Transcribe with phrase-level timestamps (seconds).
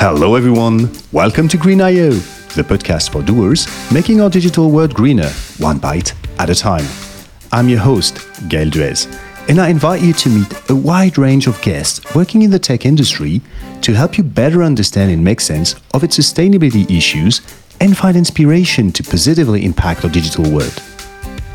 [0.00, 0.88] Hello, everyone.
[1.10, 2.10] Welcome to Green I/O,
[2.54, 5.28] the podcast for doers making our digital world greener,
[5.58, 6.86] one bite at a time.
[7.50, 8.18] I'm your host,
[8.48, 9.08] Gaël Duez,
[9.48, 12.86] and I invite you to meet a wide range of guests working in the tech
[12.86, 13.40] industry
[13.80, 17.40] to help you better understand and make sense of its sustainability issues
[17.80, 20.80] and find inspiration to positively impact our digital world.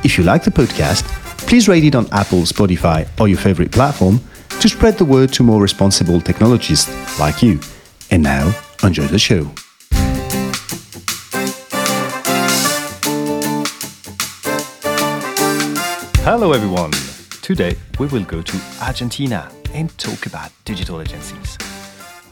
[0.03, 1.05] If you like the podcast,
[1.47, 4.19] please rate it on Apple, Spotify, or your favorite platform
[4.59, 7.61] to spread the word to more responsible technologists like you.
[8.13, 8.53] And now,
[8.83, 9.49] enjoy the show.
[16.21, 16.91] Hello, everyone.
[17.41, 21.57] Today, we will go to Argentina and talk about digital agencies.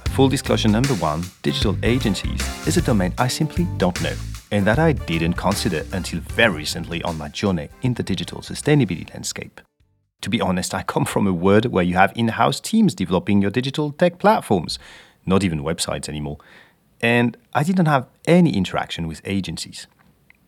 [0.10, 4.14] Full disclosure number one digital agencies is a domain I simply don't know
[4.52, 9.12] and that I didn't consider until very recently on my journey in the digital sustainability
[9.12, 9.60] landscape.
[10.22, 13.42] To be honest, I come from a world where you have in house teams developing
[13.42, 14.78] your digital tech platforms,
[15.26, 16.38] not even websites anymore,
[17.02, 19.88] and I didn't have any interaction with agencies.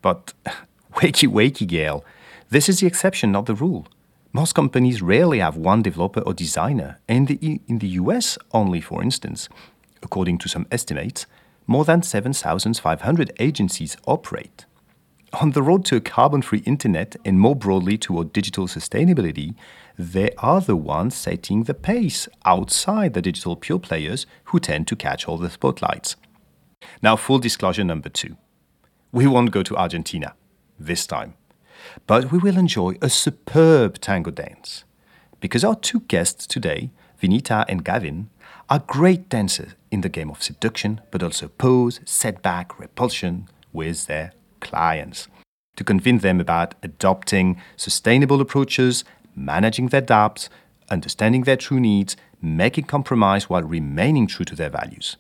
[0.02, 0.34] But
[0.96, 2.04] wakey, wakey, Gaël,
[2.50, 3.88] this is the exception, not the rule.
[4.32, 9.50] Most companies rarely have one developer or designer, and in the US only, for instance.
[10.02, 11.26] According to some estimates,
[11.66, 14.66] more than 7,500 agencies operate.
[15.42, 19.56] On the road to a carbon free internet and more broadly toward digital sustainability,
[19.98, 24.96] they are the ones setting the pace outside the digital pure players who tend to
[24.96, 26.18] catch all the spotlights.
[27.02, 28.38] Now, full disclosure number two
[29.12, 30.36] we won't go to Argentina
[30.80, 31.34] this time,
[32.08, 34.84] but we will enjoy a superb tango dance.
[35.40, 38.30] Because our two guests today, Vineeta and Gavin,
[38.70, 44.32] are great dancers in the game of seduction, but also pose, setback, repulsion with their
[44.64, 45.28] clients
[45.76, 49.04] to convince them about adopting sustainable approaches,
[49.36, 50.50] managing their doubts,
[50.90, 55.18] understanding their true needs, making compromise while remaining true to their values.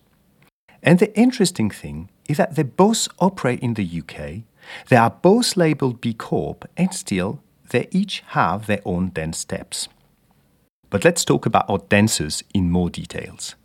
[0.81, 4.43] And the interesting thing is that they both operate in the UK,
[4.89, 9.87] they are both labeled B Corp, and still they each have their own dance steps.
[10.89, 13.55] But let's talk about our dancers in more details.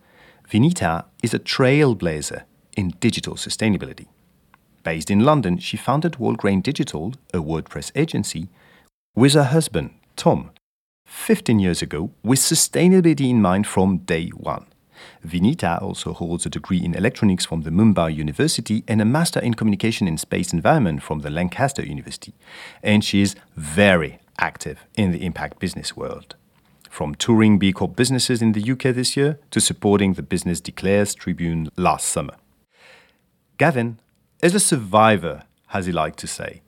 [0.50, 2.44] Vineeta is a trailblazer
[2.77, 4.06] in digital sustainability.
[4.83, 8.49] Based in London, she founded Wholegrain Digital, a WordPress agency,
[9.15, 10.50] with her husband, Tom,
[11.06, 14.67] 15 years ago, with sustainability in mind from day one.
[15.27, 19.55] Vineeta also holds a degree in electronics from the Mumbai University and a master in
[19.55, 22.34] communication in space environment from the Lancaster University.
[22.83, 26.37] And she is very active in the impact business world
[26.99, 31.15] from touring B Corp businesses in the UK this year to supporting the Business Declares
[31.15, 32.34] Tribune last summer.
[33.56, 34.00] Gavin
[34.41, 36.62] is a survivor, as he liked to say.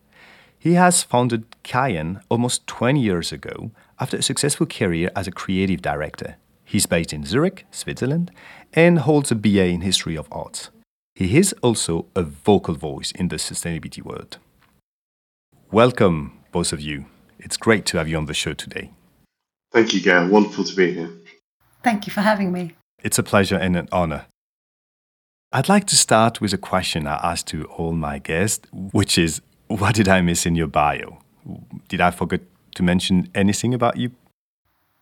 [0.59, 5.81] He has founded Kyan almost 20 years ago after a successful career as a creative
[5.81, 6.37] director.
[6.65, 8.31] He's based in Zurich, Switzerland,
[8.73, 10.71] and holds a BA in History of Arts.
[11.15, 14.39] He is also a vocal voice in the sustainability world.
[15.71, 17.07] Welcome, both of you.
[17.39, 18.91] It's great to have you on the show today.
[19.73, 20.29] Thank you, Gaël.
[20.29, 21.11] Wonderful to be here.
[21.83, 22.75] Thank you for having me.
[23.03, 24.27] It's a pleasure and an honor.
[25.53, 29.43] I'd like to start with a question I ask to all my guests, which is
[29.67, 31.19] what did I miss in your bio?
[31.89, 32.43] Did I forget
[32.77, 34.13] to mention anything about you?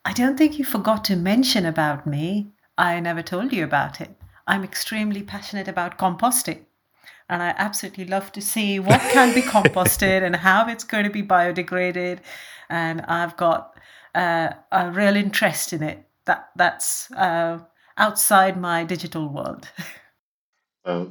[0.07, 2.47] I don't think you forgot to mention about me.
[2.79, 4.11] I never told you about it.
[4.47, 6.61] I'm extremely passionate about composting.
[7.29, 11.11] And I absolutely love to see what can be composted and how it's going to
[11.11, 12.21] be biodegraded.
[12.71, 13.79] And I've got
[14.15, 16.07] uh, a real interest in it.
[16.25, 17.59] That that's uh,
[17.99, 19.69] outside my digital world.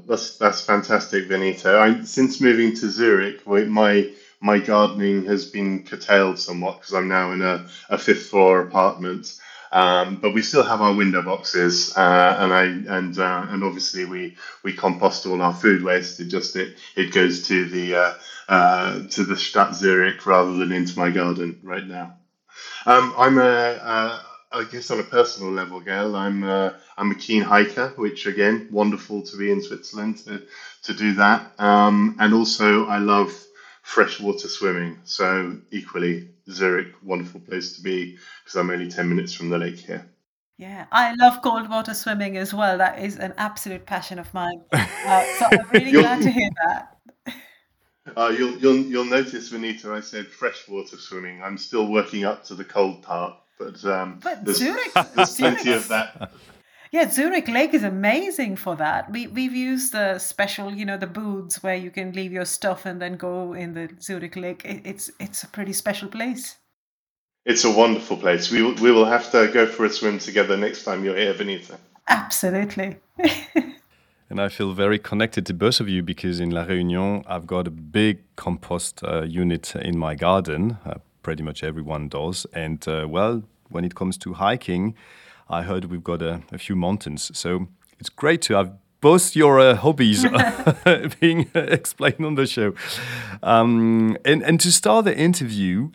[0.08, 1.76] That's that's fantastic, Vineeta.
[1.78, 4.12] I, since moving to Zurich, my
[4.42, 9.40] my gardening has been curtailed somewhat because I'm now in a, a fifth floor apartment.
[9.72, 12.64] Um, but we still have our window boxes, uh, and I
[12.98, 16.20] and uh, and obviously we we compost all our food waste.
[16.22, 18.14] It just it it goes to the uh,
[18.50, 22.18] uh to the Stadt Zurich rather than into my garden right now.
[22.86, 27.16] Um, I'm a, a, I guess on a personal level, Gaël, I'm a, I'm a
[27.16, 30.44] keen hiker, which again, wonderful to be in Switzerland to,
[30.84, 31.52] to do that.
[31.60, 33.34] Um, and also, I love
[33.82, 35.00] freshwater swimming.
[35.04, 39.80] So equally, Zurich, wonderful place to be because I'm only 10 minutes from the lake
[39.80, 40.06] here.
[40.58, 42.80] Yeah, I love cold water swimming as well.
[42.80, 44.62] That is an absolute passion of mine.
[45.08, 46.98] Uh, so I'm really glad to hear that.
[48.16, 51.44] Uh, you'll, you'll, you'll notice, Vineeta, I said freshwater swimming.
[51.44, 55.72] I'm still working up to the cold part, but, um, but there's, Zurich, there's plenty
[55.74, 56.32] of that.
[56.92, 59.12] Yeah, Zurich Lake is amazing for that.
[59.12, 62.86] We we've used the special, you know, the booths where you can leave your stuff
[62.86, 64.64] and then go in the Zurich Lake.
[64.64, 66.56] It, it's it's a pretty special place.
[67.46, 68.52] It's a wonderful place.
[68.52, 71.34] We will, we will have to go for a swim together next time you're here,
[71.34, 71.78] Vineeta.
[72.08, 72.98] Absolutely.
[74.30, 77.66] And I feel very connected to both of you because in La Réunion, I've got
[77.66, 80.78] a big compost uh, unit in my garden.
[80.86, 80.96] Uh,
[81.28, 82.46] pretty much everyone does.
[82.54, 84.96] And uh, well, when it comes to hiking,
[85.50, 87.38] I heard we've got a, a few mountains.
[87.38, 87.68] So
[88.00, 88.72] it's great to have
[89.02, 90.26] both your uh, hobbies
[91.20, 92.76] being explained on the show.
[93.44, 95.90] Um, and, and to start the interview,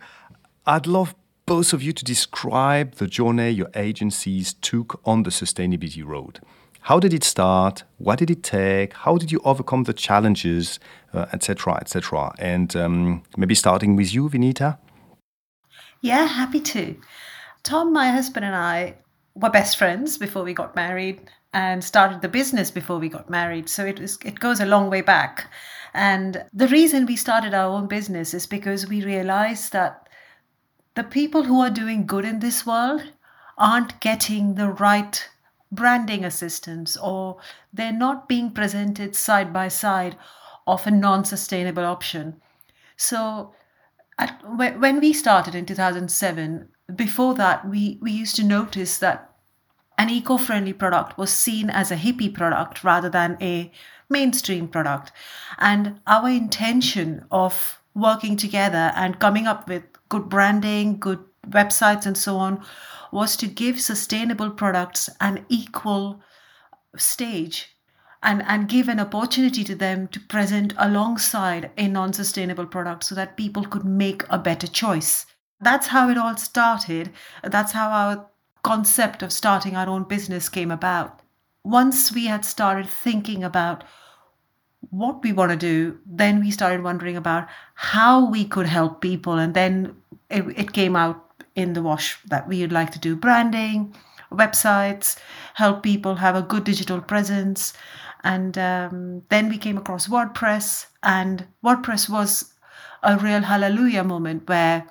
[0.66, 1.14] I'd love
[1.46, 6.40] both of you to describe the journey your agencies took on the sustainability road.
[6.82, 7.84] How did it start?
[7.96, 8.92] What did it take?
[8.92, 10.78] How did you overcome the challenges,
[11.14, 12.34] etc., uh, etc.?
[12.38, 14.76] Et and um, maybe starting with you, Vineeta.
[16.02, 16.96] Yeah, happy to.
[17.62, 18.96] Tom, my husband, and I
[19.36, 23.68] were best friends before we got married and started the business before we got married.
[23.68, 25.48] So it was, it goes a long way back.
[25.94, 30.08] And the reason we started our own business is because we realized that
[30.96, 33.12] the people who are doing good in this world
[33.56, 35.28] aren't getting the right
[35.70, 37.38] branding assistance or
[37.72, 40.16] they're not being presented side by side
[40.66, 42.42] of a non-sustainable option.
[42.96, 43.54] So
[44.18, 49.32] at, when we started in 2007, before that, we, we used to notice that
[49.98, 53.70] an eco friendly product was seen as a hippie product rather than a
[54.08, 55.12] mainstream product.
[55.58, 62.16] And our intention of working together and coming up with good branding, good websites, and
[62.16, 62.64] so on
[63.10, 66.22] was to give sustainable products an equal
[66.96, 67.76] stage
[68.22, 73.14] and, and give an opportunity to them to present alongside a non sustainable product so
[73.14, 75.26] that people could make a better choice.
[75.60, 77.10] That's how it all started.
[77.42, 78.26] That's how our
[78.62, 81.20] concept of starting our own business came about.
[81.64, 83.84] Once we had started thinking about
[84.90, 89.34] what we want to do, then we started wondering about how we could help people.
[89.34, 89.96] And then
[90.30, 91.24] it, it came out
[91.54, 93.94] in the wash that we would like to do branding,
[94.32, 95.18] websites,
[95.54, 97.72] help people have a good digital presence.
[98.24, 102.54] And um, then we came across WordPress, and WordPress was
[103.02, 104.86] a real hallelujah moment where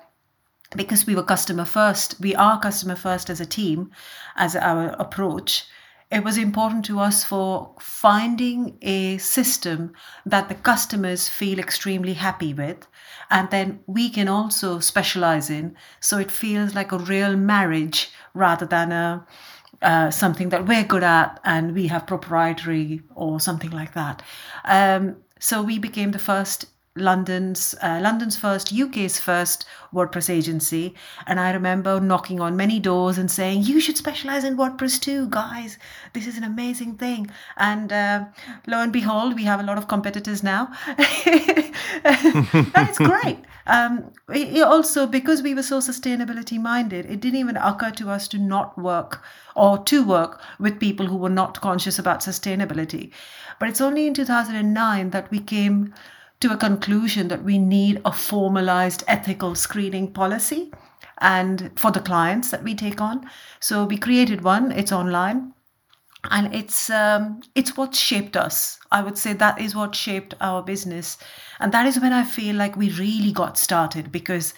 [0.76, 3.90] because we were customer first, we are customer first as a team,
[4.36, 5.66] as our approach.
[6.10, 9.94] It was important to us for finding a system
[10.26, 12.86] that the customers feel extremely happy with,
[13.30, 18.66] and then we can also specialize in so it feels like a real marriage rather
[18.66, 19.26] than a
[19.82, 24.22] uh, something that we're good at and we have proprietary or something like that.
[24.64, 29.64] Um, so we became the first London's uh, London's first, UK's first
[29.94, 30.94] WordPress agency,
[31.26, 35.26] and I remember knocking on many doors and saying, "You should specialize in WordPress too,
[35.30, 35.78] guys.
[36.12, 38.26] This is an amazing thing." And uh,
[38.66, 43.38] lo and behold, we have a lot of competitors now, it's great.
[43.66, 48.26] Um, it also, because we were so sustainability minded, it didn't even occur to us
[48.28, 49.22] to not work
[49.54, 53.12] or to work with people who were not conscious about sustainability.
[53.60, 55.94] But it's only in 2009 that we came
[56.40, 60.72] to a conclusion that we need a formalized ethical screening policy
[61.18, 63.24] and for the clients that we take on
[63.60, 65.54] so we created one it's online
[66.30, 68.78] and it's um, it's what shaped us.
[68.90, 71.18] I would say that is what shaped our business.
[71.58, 74.54] And that is when i feel like we really got started because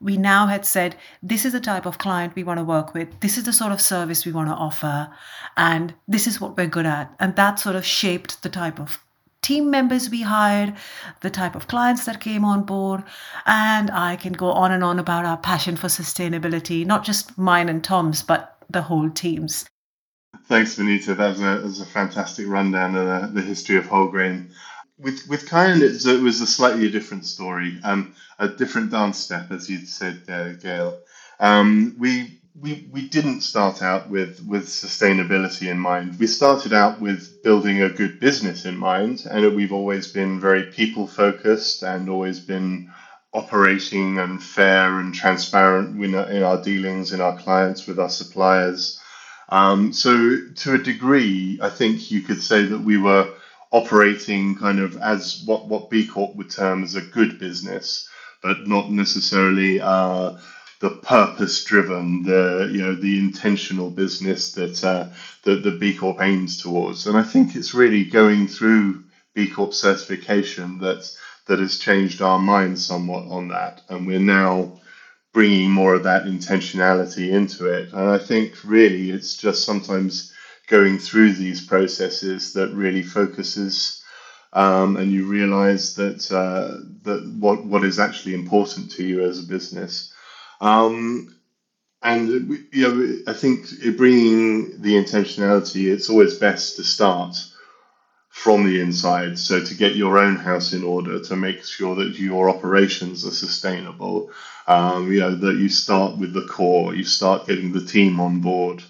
[0.00, 3.20] we now had said this is the type of client we want to work with.
[3.20, 5.10] This is the sort of service we want to offer.
[5.56, 7.12] And this is what we're good at.
[7.18, 9.02] And that sort of shaped the type of
[9.42, 10.74] team members we hired,
[11.22, 13.02] the type of clients that came on board,
[13.46, 17.68] and I can go on and on about our passion for sustainability, not just mine
[17.68, 19.68] and Tom's, but the whole team's.
[20.48, 21.16] Thanks, Vineeta.
[21.16, 24.50] That was a, that was a fantastic rundown of the, the history of Wholegrain.
[24.98, 29.70] With with Kyan, it was, a slightly different story, um, a different dance step, as
[29.70, 30.98] you'd said, uh, Gaël.
[31.38, 36.18] Um, we we, we didn't start out with, with sustainability in mind.
[36.18, 40.64] We started out with building a good business in mind, and we've always been very
[40.64, 42.90] people focused and always been
[43.32, 48.10] operating and fair and transparent in our, in our dealings in our clients with our
[48.10, 49.00] suppliers.
[49.50, 53.28] Um, so, to a degree, I think you could say that we were
[53.72, 58.08] operating kind of as what, what B Corp would term as a good business,
[58.42, 59.80] but not necessarily.
[59.80, 60.32] Uh,
[60.80, 65.06] the purpose driven, the you know the intentional business that uh,
[65.44, 67.06] that the B Corp aims towards.
[67.06, 69.02] And I think it's really going through
[69.34, 71.08] B Corp certification that
[71.46, 74.72] that has changed our minds somewhat on that, and we're now
[75.32, 77.92] bringing more of that intentionality into it.
[77.92, 80.32] And I think really it's just sometimes
[80.68, 84.02] going through these processes that really focuses.
[84.52, 89.40] Um, and you realize that uh, that what what is actually important to you as
[89.40, 90.06] a business
[90.60, 91.28] um,
[92.02, 92.28] and
[92.72, 97.36] you know, I think bringing the intentionality, it's always best to start
[98.42, 99.36] from the inside.
[99.38, 103.32] So to get your own house in order, to make sure that your operations are
[103.32, 104.30] sustainable,
[104.68, 108.40] um, you know that you start with the core, you start getting the team on
[108.40, 108.82] board.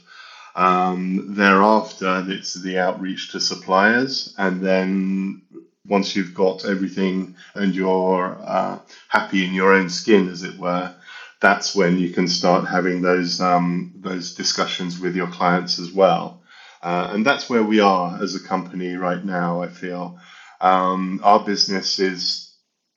[0.55, 5.43] Um, thereafter, it's the outreach to suppliers, and then
[5.87, 8.79] once you've got everything and you're uh,
[9.09, 10.95] happy in your own skin, as it were,
[11.41, 16.38] that's when you can start having those um, those discussions with your clients as well.
[16.83, 19.63] Uh, and that's where we are as a company right now.
[19.63, 20.19] I feel
[20.61, 22.45] um, our business is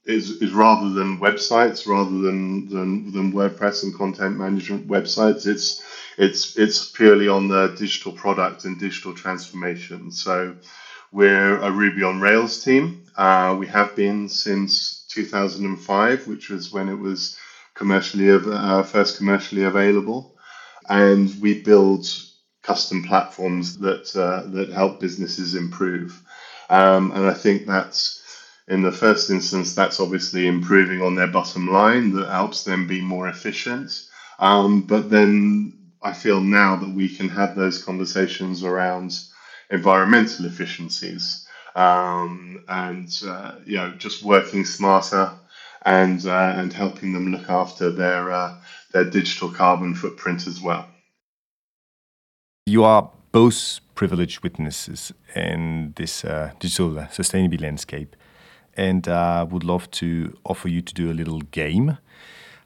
[0.06, 5.48] is is rather than websites, rather than, than than WordPress and content management websites.
[5.48, 5.84] It's
[6.18, 10.12] it's it's purely on the digital product and digital transformation.
[10.12, 10.56] So
[11.12, 13.04] we're a Ruby on Rails team.
[13.18, 17.38] Uh, we have been since 2005, which was when it was
[17.76, 20.36] commercially uh, first commercially available,
[20.90, 22.06] and we build
[22.63, 26.22] custom platforms that uh, that help businesses improve.
[26.70, 28.22] Um, and I think that's
[28.68, 33.01] in the first instance, that's obviously improving on their bottom line that helps them be
[33.01, 33.91] more efficient.
[34.39, 39.20] Um, but then I feel now that we can have those conversations around
[39.72, 45.34] environmental efficiencies um, and uh, you know just working smarter
[45.86, 48.53] and uh, and helping them look after their uh,
[48.94, 50.88] their digital carbon footprint as well.
[52.68, 58.15] You are both privileged witnesses in this uh, digital sustainability landscape,
[58.77, 61.98] and I uh, would love to offer you to do a little game.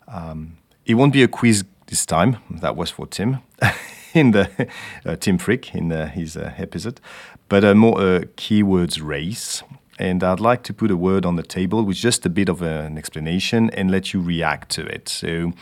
[0.09, 2.37] Um, it won't be a quiz this time.
[2.49, 3.37] That was for Tim.
[4.13, 4.67] in the
[5.05, 6.99] uh, Tim Frick in the, his uh, episode,
[7.47, 9.63] but a more uh, keywords race.
[9.97, 12.61] And I'd like to put a word on the table with just a bit of
[12.61, 15.07] an explanation and let you react to it.
[15.07, 15.53] So,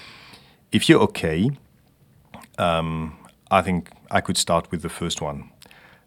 [0.71, 1.51] if you're okay,
[2.57, 3.15] um,
[3.53, 5.51] I think I could start with the first one.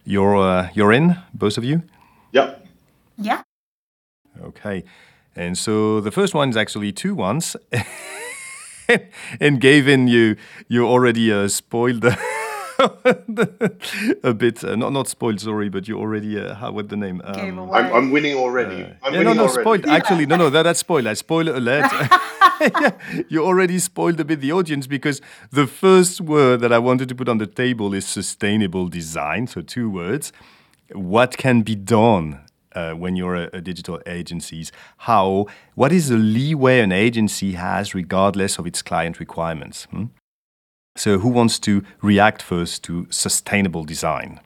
[0.05, 1.83] You're uh, you're in, both of you.
[2.33, 2.67] Yep.
[3.19, 3.43] Yeah.
[4.43, 4.85] Okay,
[5.37, 7.57] and so the first one is actually two ones.
[9.41, 10.37] and Gavin, you
[10.69, 12.19] you already uh, spoiled the
[14.23, 14.62] a bit.
[14.64, 17.23] Uh, not not spoiled, sorry, but you already uh, how what the name?
[17.25, 18.83] Um, I'm, I'm, winning already.
[18.83, 19.62] Uh, I'm yeah, winning no, no, already.
[19.62, 19.87] spoiled.
[19.87, 21.06] Actually, no, no, that, that's spoiled.
[21.06, 21.90] I spoiler alert.
[22.61, 22.90] yeah,
[23.28, 27.14] you already spoiled a bit the audience because the first word that I wanted to
[27.14, 29.47] put on the table is sustainable design.
[29.47, 30.33] So two words.
[30.92, 32.40] What can be done
[32.75, 37.95] uh, when you're a, a, digital agencies how what is the leeway an agency has
[37.95, 40.04] regardless of its client requirements hmm?
[40.97, 44.41] So who wants to react first to sustainable design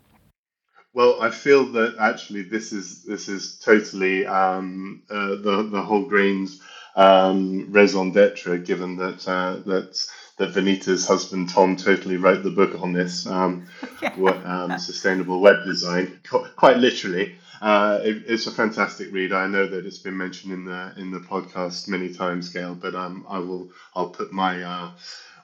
[0.92, 6.06] well, I feel that actually this is this is totally um, uh, the the whole
[6.06, 6.60] Greens
[6.96, 10.04] um, raison d'être, given that uh, that
[10.38, 13.68] that Vineeta's husband Tom totally wrote the book on this um,
[14.02, 14.16] yeah.
[14.16, 16.18] what, um, sustainable web design,
[16.56, 17.36] quite literally.
[17.60, 19.32] Uh, it, it's a fantastic read.
[19.32, 22.94] I know that it's been mentioned in the in the podcast many times, Gaël, but
[22.94, 24.90] um, I will I'll put my uh,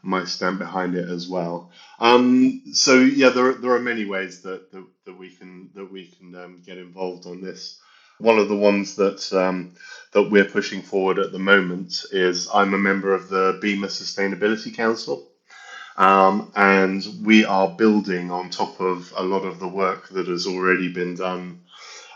[0.07, 1.71] my stamp behind it as well.
[1.99, 5.91] Um, so yeah, there are, there are many ways that, that, that we can that
[5.91, 7.81] we can um, get involved on this.
[8.19, 9.73] One of the ones that um,
[10.13, 14.75] that we're pushing forward at the moment is I'm a member of the BIMA Sustainability
[14.75, 15.29] Council.
[15.97, 20.47] Um, and we are building on top of a lot of the work that has
[20.47, 21.61] already been done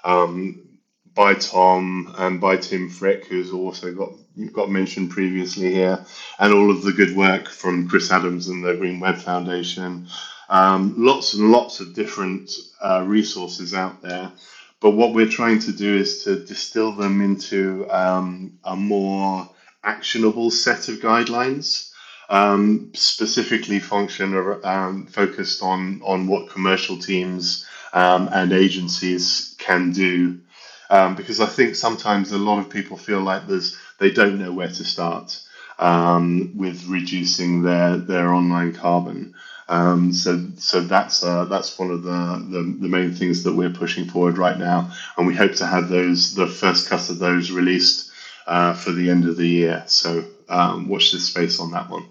[0.05, 0.79] um,
[1.15, 4.11] by Tom and by Tim Frick, who's also got
[4.49, 6.05] got mentioned previously here,
[6.39, 10.07] and all of the good work from Chris Adams and the Green Web Foundation.
[10.49, 12.51] Um, lots and lots of different
[12.83, 14.33] uh, resources out there.
[14.81, 19.49] But what we're trying to do is to distill them into um, a more
[19.85, 21.93] actionable set of guidelines,
[22.31, 30.41] um, specifically function um, focused on on what commercial teams um, and agencies can do.
[30.89, 34.53] Um, because I think sometimes a lot of people feel like there's they don't know
[34.53, 35.41] where to start
[35.79, 39.35] um, with reducing their their online carbon.
[39.69, 42.11] Um, so so that's uh, that's one of the,
[42.51, 45.89] the, the main things that we're pushing forward right now, and we hope to have
[45.89, 48.11] those the first cut of those released
[48.49, 49.85] uh, for the end of the year.
[49.87, 52.07] So um, watch this space on that one.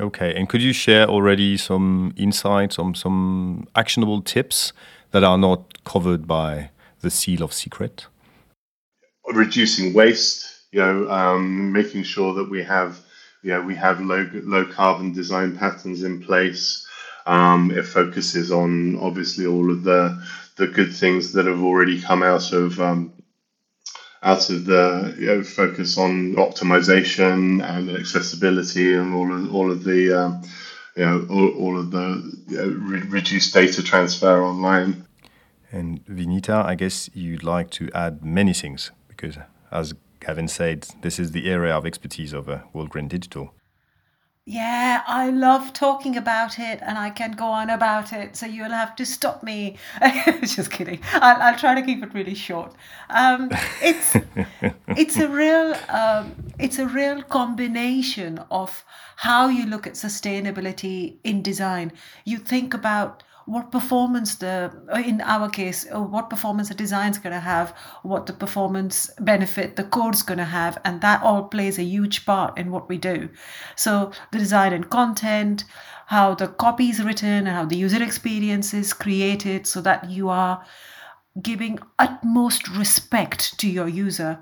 [0.00, 4.72] Okay, and could you share already some insights, some some actionable tips
[5.10, 8.06] that are not covered by the seal of secret?
[9.28, 13.00] Reducing waste, you know, um, making sure that we have,
[13.42, 16.86] you know, we have low low carbon design patterns in place.
[17.24, 20.22] Um, it focuses on obviously all of the
[20.56, 23.14] the good things that have already come out of um,
[24.22, 29.82] out of the you know, focus on optimization and accessibility and all of all of
[29.82, 30.42] the um,
[30.94, 32.06] you know all, all of the
[32.48, 35.06] you know, re- reduced data transfer online.
[35.72, 39.38] And Vineeta, I guess you'd like to add many things because,
[39.72, 39.94] as
[40.26, 43.54] Gavin said, this is the area of expertise of uh, Wholegrain Digital.
[44.44, 48.70] Yeah, I love talking about it and I can go on about it, so you'll
[48.70, 49.76] have to stop me.
[50.40, 50.98] Just kidding.
[51.12, 52.74] I'll, I'll try to keep it really short.
[53.08, 54.16] Um, it's
[54.88, 58.84] it's a real um, it's a real combination of
[59.16, 61.92] how you look at sustainability in design.
[62.24, 67.18] You think about what performance the uh, in our case uh, what performance the design's
[67.18, 71.44] going to have what the performance benefit the code's going to have and that all
[71.44, 73.28] plays a huge part in what we do.
[73.76, 75.64] So the design and content
[76.06, 80.64] how the copy is written how the user experience is created so that you are
[81.40, 84.40] giving utmost respect to your user.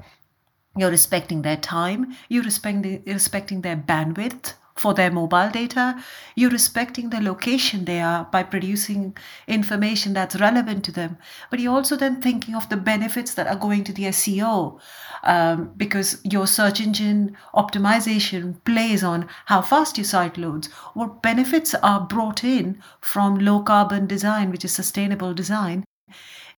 [0.77, 6.03] You're respecting their time you're respecting, respecting their bandwidth for their mobile data.
[6.35, 9.17] You're respecting the location they are by producing
[9.47, 11.17] information that's relevant to them.
[11.51, 14.81] But you're also then thinking of the benefits that are going to the SEO
[15.23, 20.69] um, because your search engine optimization plays on how fast your site loads.
[20.95, 25.85] What benefits are brought in from low carbon design, which is sustainable design.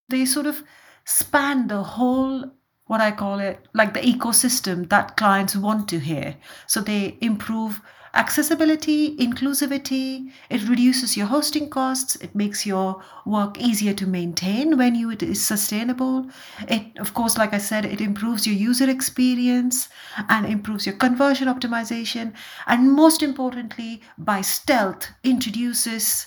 [0.09, 0.63] They sort of
[1.05, 2.51] span the whole
[2.87, 6.37] what I call it, like the ecosystem that clients want to hear.
[6.69, 7.83] So they improve
[8.17, 14.95] accessibility, inclusivity, it reduces your hosting costs, it makes your work easier to maintain when
[14.95, 16.27] you it is sustainable.
[16.69, 19.89] It of course like I said it improves your user experience
[20.29, 22.33] and improves your conversion optimization
[22.67, 26.27] and most importantly by stealth introduces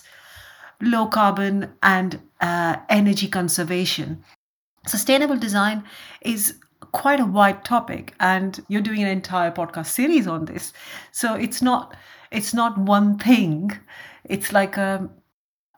[0.80, 4.24] low carbon and uh, energy conservation.
[4.86, 5.84] Sustainable design
[6.22, 6.54] is
[6.92, 10.72] quite a wide topic and you're doing an entire podcast series on this.
[11.12, 11.96] So it's not
[12.30, 13.72] it's not one thing.
[14.24, 15.08] It's like a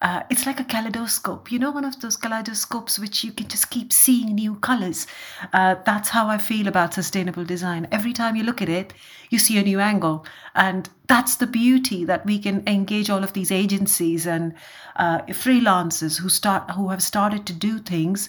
[0.03, 1.53] uh, it's like a kaleidoscope.
[1.53, 5.07] You know one of those kaleidoscopes which you can just keep seeing new colors?
[5.53, 7.87] Uh, that's how i feel about sustainable design.
[7.93, 8.93] Every time you look at it
[9.31, 10.27] you see a new angle.
[10.55, 14.55] And that's the beauty that we can engage all of these agencies and
[14.97, 18.29] uh, freelancers who start who have started to do things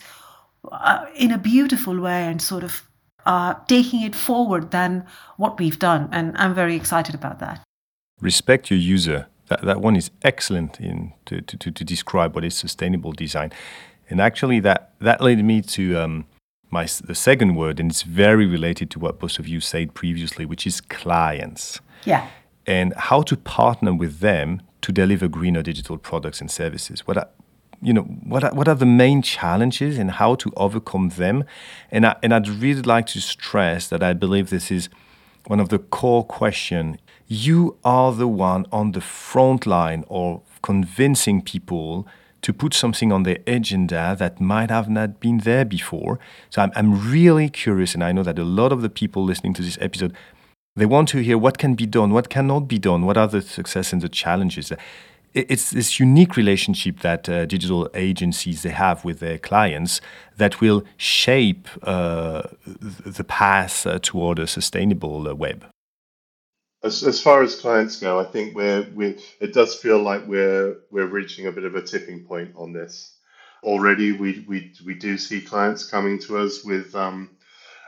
[0.72, 2.84] uh, in a beautiful way and sort of
[3.26, 5.06] uh, taking it forward than
[5.38, 6.10] what we've done.
[6.12, 7.62] And I'm very excited about that.
[8.22, 9.28] Respect your user.
[9.48, 13.52] That, that one is excellent in to, to, to describe what is sustainable design.
[14.10, 16.26] And actually, that, that led me to um,
[16.74, 20.46] my the second word, and it's very related to what both of you said previously,
[20.46, 21.80] which is clients.
[22.04, 22.28] Yeah.
[22.66, 27.08] And how to partner with them to deliver greener digital products and services.
[27.08, 27.26] What I,
[27.84, 31.44] you know what are, what are the main challenges and how to overcome them?
[31.92, 34.90] And I, and I'd really like to stress that I believe this is
[35.48, 36.98] one of the core question.
[37.28, 42.08] You are the one on the front line of convincing people
[42.42, 46.20] to put something on their agenda that might have not been there before.
[46.50, 49.54] So I'm, I'm really curious and I know that a lot of the people listening
[49.56, 50.14] to this episode
[50.76, 53.42] they want to hear what can be done what cannot be done what are the
[53.42, 54.72] success and the challenges
[55.34, 60.00] it's this unique relationship that uh, digital agencies they have with their clients
[60.38, 65.66] that will shape uh, the path uh, toward a sustainable uh, web.
[66.84, 70.78] As, as far as clients go, I think we're we it does feel like we're
[70.92, 73.18] we're reaching a bit of a tipping point on this.
[73.64, 77.38] Already, we we we do see clients coming to us with um,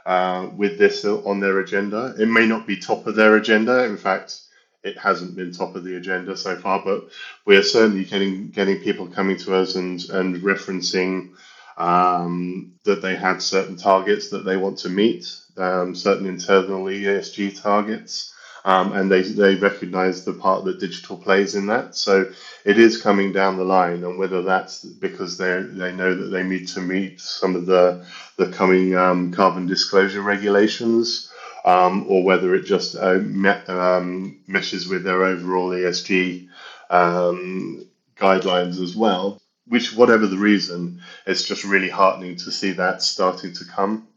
[0.05, 2.15] uh, with this on their agenda.
[2.17, 3.83] It may not be top of their agenda.
[3.83, 4.39] In fact,
[4.85, 7.09] it hasn't been top of the agenda so far, but
[7.45, 11.31] we are certainly getting getting people coming to us and and referencing
[11.77, 17.61] um, that they had certain targets that they want to meet, um, certain internal ESG
[17.61, 18.33] targets,
[18.65, 21.95] um, and they they recognise the part that digital plays in that.
[21.95, 22.31] So
[22.65, 26.43] it is coming down the line, and whether that's because they they know that they
[26.43, 28.05] need to meet some of the
[28.37, 31.31] the coming um, carbon disclosure regulations
[31.65, 33.19] um, or whether it just uh,
[33.67, 36.47] um, meshes with their overall ESG
[36.91, 39.41] um, guidelines as well.
[39.67, 44.07] Which, whatever the reason, it's just really heartening to see that starting to come.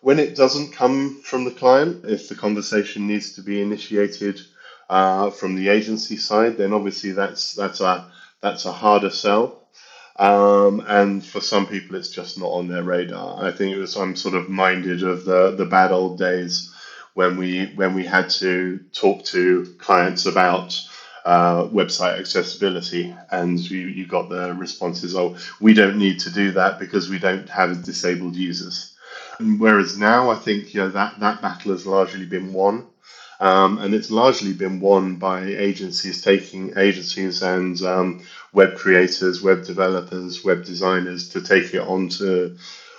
[0.00, 4.40] When it doesn't come from the client, if the conversation needs to be initiated
[4.88, 9.68] uh, from the agency side, then obviously that's that's a that's a harder sell.
[10.16, 13.44] Um, and for some people, it's just not on their radar.
[13.44, 16.73] I think it was I'm sort of minded of the the bad old days
[17.14, 20.80] when we when we had to talk to clients about
[21.24, 26.52] uh, website accessibility, and you, you got the responses, "Oh, we don't need to do
[26.52, 28.94] that because we don't have disabled users."
[29.38, 32.88] And whereas now, I think you know that that battle has largely been won.
[33.40, 39.64] Um, and it's largely been won by agencies taking agencies and um, web creators, web
[39.64, 42.56] developers, web designers to take it onto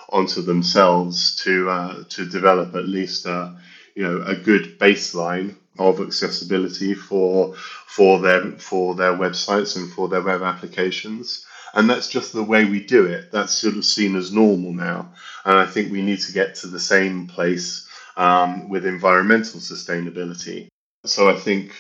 [0.10, 3.56] onto themselves to uh, to develop at least a
[3.96, 7.56] you know a good baseline of accessibility for
[7.88, 11.46] for them for their websites and for their web applications.
[11.74, 13.32] And that's just the way we do it.
[13.32, 15.12] That's sort of seen as normal now.
[15.44, 20.70] And I think we need to get to the same place um, with environmental sustainability.
[21.04, 21.74] So I think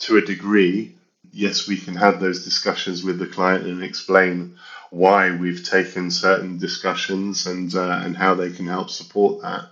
[0.00, 0.96] to a degree,
[1.32, 4.56] yes, we can have those discussions with the client and explain
[4.90, 9.66] why we've taken certain discussions and uh, and how they can help support that.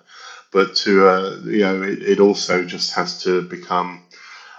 [0.54, 4.04] But to uh, you know, it, it also just has to become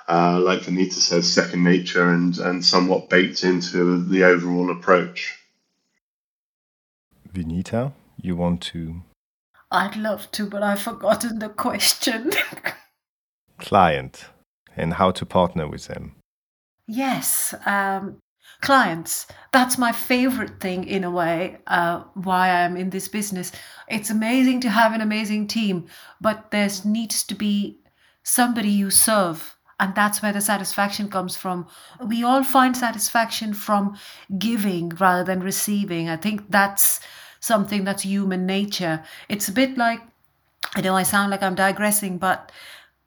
[0.07, 5.39] uh, like Vineeta says, second nature and, and somewhat baked into the overall approach.
[7.33, 9.01] Vineeta, you want to?
[9.71, 12.31] I'd love to, but I've forgotten the question.
[13.57, 14.25] Client
[14.77, 16.15] and how to partner with them.
[16.87, 18.17] Yes, um,
[18.61, 19.27] clients.
[19.51, 23.51] That's my favorite thing in a way, uh, why I'm in this business.
[23.87, 25.87] It's amazing to have an amazing team,
[26.19, 27.79] but there needs to be
[28.23, 29.55] somebody you serve.
[29.79, 31.67] And that's where the satisfaction comes from.
[32.05, 33.97] We all find satisfaction from
[34.37, 36.09] giving rather than receiving.
[36.09, 37.01] I think that's
[37.41, 39.03] something that's human nature.
[39.27, 39.99] It's a bit like,
[40.75, 42.51] I know I sound like I'm digressing, but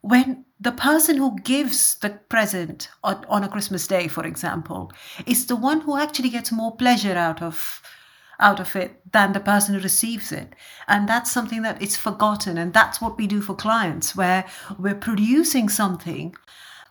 [0.01, 4.93] when the person who gives the present on, on a Christmas day, for example,
[5.27, 7.83] is the one who actually gets more pleasure out of
[8.41, 10.55] out of it than the person who receives it.
[10.87, 12.57] And that's something that is forgotten.
[12.57, 14.45] And that's what we do for clients, where
[14.79, 16.37] we're producing something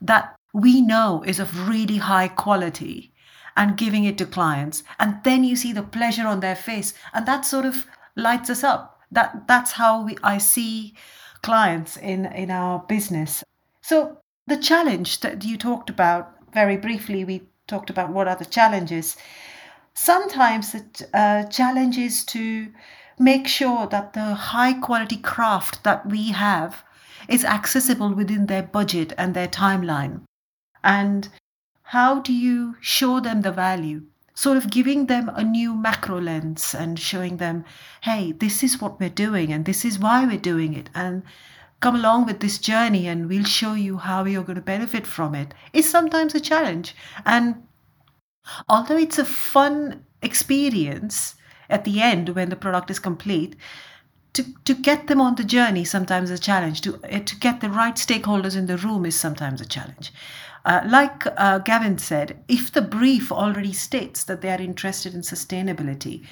[0.02, 3.13] that we know is of really high quality
[3.56, 4.84] and giving it to clients.
[5.00, 6.93] And then you see the pleasure on their face.
[7.13, 7.86] And that sort of
[8.17, 9.00] lights us up.
[9.10, 10.96] That that's how we, I see
[11.41, 13.43] clients in, in our business.
[13.82, 18.45] So the challenge that you talked about very briefly, we talked about what are the
[18.45, 19.17] challenges.
[19.93, 22.71] Sometimes the uh, challenge is to
[23.19, 26.84] make sure that the high quality craft that we have
[27.28, 30.21] is accessible within their budget and their timeline.
[30.84, 31.30] And
[31.84, 34.04] how do you show them the value?
[34.38, 37.65] Sort of giving them a new macro lens and showing them,
[38.02, 40.91] hey, this is what we're doing and this is why we're doing it.
[40.93, 41.23] And
[41.80, 45.34] come along with this journey and we'll show you how you're going to benefit from
[45.34, 46.95] it is sometimes a challenge.
[47.26, 47.63] And
[48.69, 51.34] although it's a fun experience
[51.67, 53.56] at the end when the product is complete,
[54.34, 56.82] to, to get them on the journey sometimes a challenge.
[56.82, 60.13] To, eh, to get the right stakeholders in the room is sometimes a challenge.
[60.65, 65.22] Uh, like uh, Gavin said, if the brief already states that they are interested in
[65.22, 66.26] sustainability,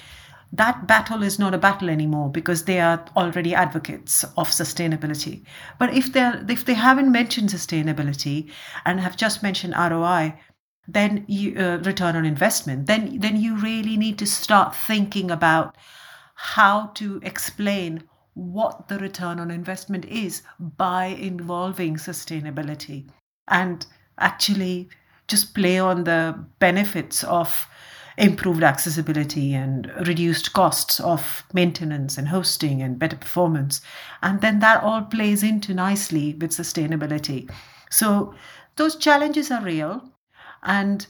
[0.52, 5.42] that battle is not a battle anymore because they are already advocates of sustainability.
[5.78, 8.50] But if they if they haven't mentioned sustainability
[8.84, 10.38] and have just mentioned ROI,
[10.88, 15.76] then you uh, return on investment, then then you really need to start thinking about
[16.34, 23.08] how to explain what the return on investment is by involving sustainability
[23.48, 23.86] and
[24.18, 24.88] actually
[25.28, 27.68] just play on the benefits of
[28.16, 33.80] improved accessibility and reduced costs of maintenance and hosting and better performance.
[34.22, 37.50] And then that all plays into nicely with sustainability.
[37.90, 38.34] So
[38.76, 40.02] those challenges are real
[40.62, 41.06] and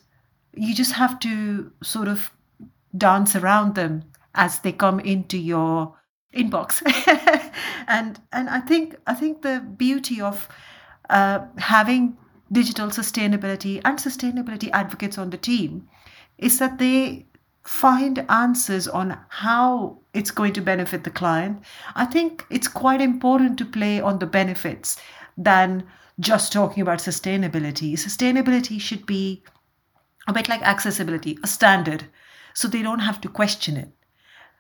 [0.55, 2.33] you just have to sort of
[2.97, 4.03] dance around them
[4.35, 5.97] as they come into your
[6.35, 6.83] inbox.
[7.87, 10.49] and and I think I think the beauty of
[11.09, 12.17] uh, having
[12.53, 15.89] digital sustainability and sustainability advocates on the team
[16.39, 17.27] is that they
[17.65, 21.61] find answers on how it's going to benefit the client.
[21.95, 24.99] I think it's quite important to play on the benefits
[25.37, 25.85] than
[26.21, 27.93] just talking about sustainability.
[27.95, 29.43] Sustainability should be
[30.29, 32.07] a bit like accessibility, a standard,
[32.55, 33.91] so they don't have to question it.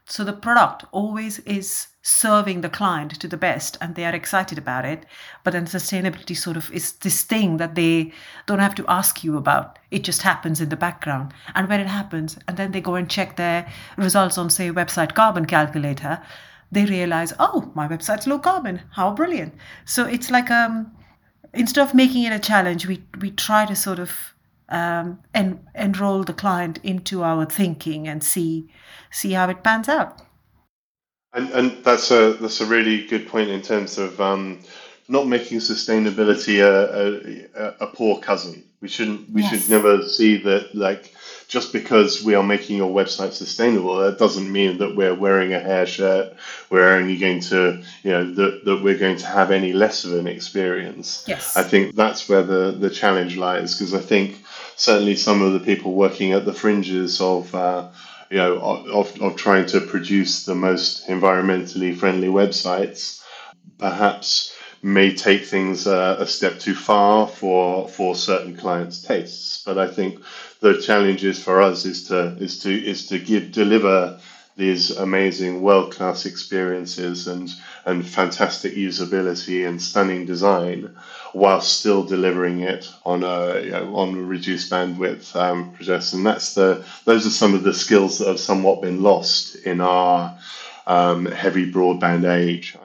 [0.08, 4.56] So the product always is serving the client to the best and they are excited
[4.56, 5.04] about it.
[5.42, 8.12] But then sustainability sort of is this thing that they
[8.46, 9.80] don't have to ask you about.
[9.90, 11.34] It just happens in the background.
[11.56, 15.16] And when it happens, and then they go and check their results on, say, website
[15.16, 16.22] carbon calculator,
[16.70, 18.82] they realize, oh, my website's low carbon.
[18.92, 19.54] How brilliant.
[19.86, 20.92] So it's like um
[21.52, 24.35] instead of making it a challenge, we we try to sort of
[24.68, 28.68] um, and enroll the client into our thinking and see
[29.10, 30.20] see how it pans out.
[31.32, 34.60] And, and that's a that's a really good point in terms of um,
[35.08, 38.64] not making sustainability a, a, a, poor cousin.
[38.80, 39.50] We shouldn't we yes.
[39.50, 41.14] should never see that like
[41.48, 45.60] just because we are making your website sustainable, that doesn't mean that we're wearing a
[45.60, 46.34] hair shirt.
[46.70, 50.14] We're only going to, you know, that, that we're going to have any less of
[50.14, 51.24] an experience.
[51.28, 51.56] Yes.
[51.56, 54.42] I think that's where the, the challenge lies because I think
[54.76, 57.88] certainly some of the people working at the fringes of, uh,
[58.30, 63.22] you know, of, of trying to produce the most environmentally friendly websites,
[63.78, 69.62] perhaps may take things uh, a step too far for for certain clients' tastes.
[69.64, 70.20] But I think
[70.60, 74.20] the challenge is for us is to is to is to give deliver
[74.56, 77.50] these amazing world class experiences and
[77.84, 80.96] and fantastic usability and stunning design
[81.32, 86.14] while still delivering it on a you know, on reduced bandwidth um, process.
[86.14, 89.80] And that's the those are some of the skills that have somewhat been lost in
[89.80, 90.36] our
[90.86, 92.76] um, heavy broadband age.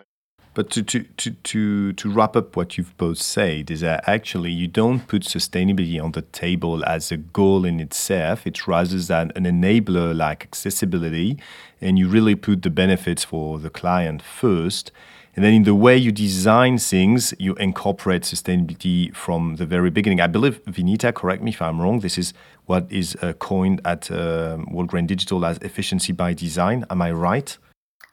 [0.54, 4.52] But to, to, to, to, to wrap up what you've both said is that actually
[4.52, 8.46] you don't put sustainability on the table as a goal in itself.
[8.46, 11.38] It's rather than an enabler like accessibility,
[11.80, 14.92] and you really put the benefits for the client first.
[15.38, 20.20] And then in the way you design things, you incorporate sustainability from the very beginning.
[20.20, 22.34] I believe, Vineeta, correct me if I'm wrong, this is
[22.66, 26.84] what is uh, coined at uh, World Digital as efficiency by design.
[26.90, 27.58] Am I right?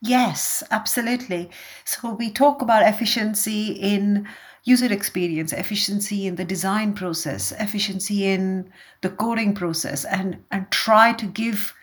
[0.01, 1.51] Yes, absolutely.
[1.85, 4.29] So we talk about efficiency in
[4.65, 11.13] user experience, efficiency in the design process, efficiency in the coding process, and and try
[11.15, 11.75] to give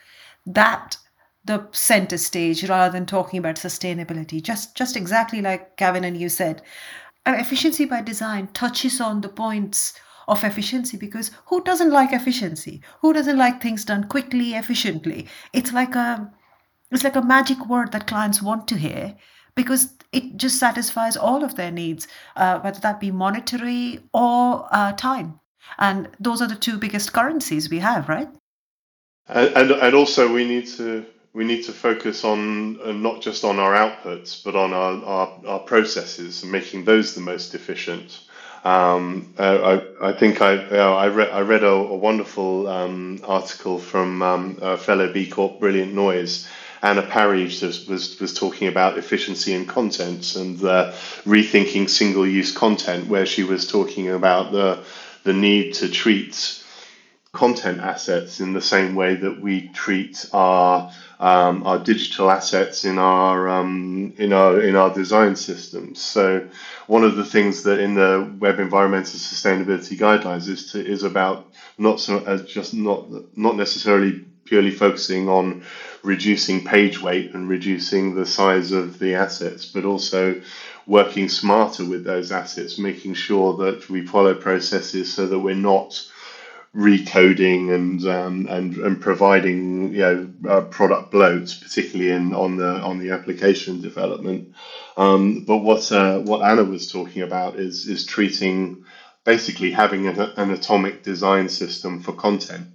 [0.45, 0.97] that
[1.45, 4.41] the center stage rather than talking about sustainability.
[4.41, 6.62] Just just exactly like Gavin and you said,
[7.25, 9.93] efficiency by design touches on the points
[10.28, 12.82] of efficiency because who doesn't like efficiency?
[13.01, 15.28] Who doesn't like things done quickly, efficiently?
[15.54, 16.32] It's like a
[16.95, 19.15] it's like a magic word that clients want to hear
[19.55, 24.91] because it just satisfies all of their needs, uh, whether that be monetary or uh,
[24.93, 25.39] time.
[25.77, 28.29] And those are the two biggest currencies we have, right?
[29.27, 33.43] And, and, and also we need to we need to focus on uh, not just
[33.43, 38.21] on our outputs, but on our, our, our processes and making those the most efficient.
[38.63, 43.79] Um, uh, I, I, think I, I, read, I read a, a wonderful um, article
[43.79, 46.47] from um, a fellow B Corp, Brilliant Noise,
[46.81, 50.91] Anna Parrish was, was, was talking about efficiency in content and uh,
[51.25, 54.83] rethinking single use content, where she was talking about the,
[55.23, 56.61] the need to treat
[57.35, 62.97] content assets in the same way that we treat our um, our digital assets in
[62.97, 66.01] our um, in our in our design systems.
[66.01, 66.47] So
[66.88, 71.45] one of the things that in the Web Environmental Sustainability Guidelines is to, is about
[71.77, 75.63] not so as just not not necessarily purely focusing on
[76.03, 80.41] reducing page weight and reducing the size of the assets, but also
[80.88, 85.99] working smarter with those assets, making sure that we follow processes so that we're not
[86.75, 92.81] recoding and um, and and providing you know uh, product bloats, particularly in on the
[92.81, 94.51] on the application development.
[94.97, 98.84] Um, but what uh, what Anna was talking about is is treating
[99.23, 102.67] basically having an, an atomic design system for content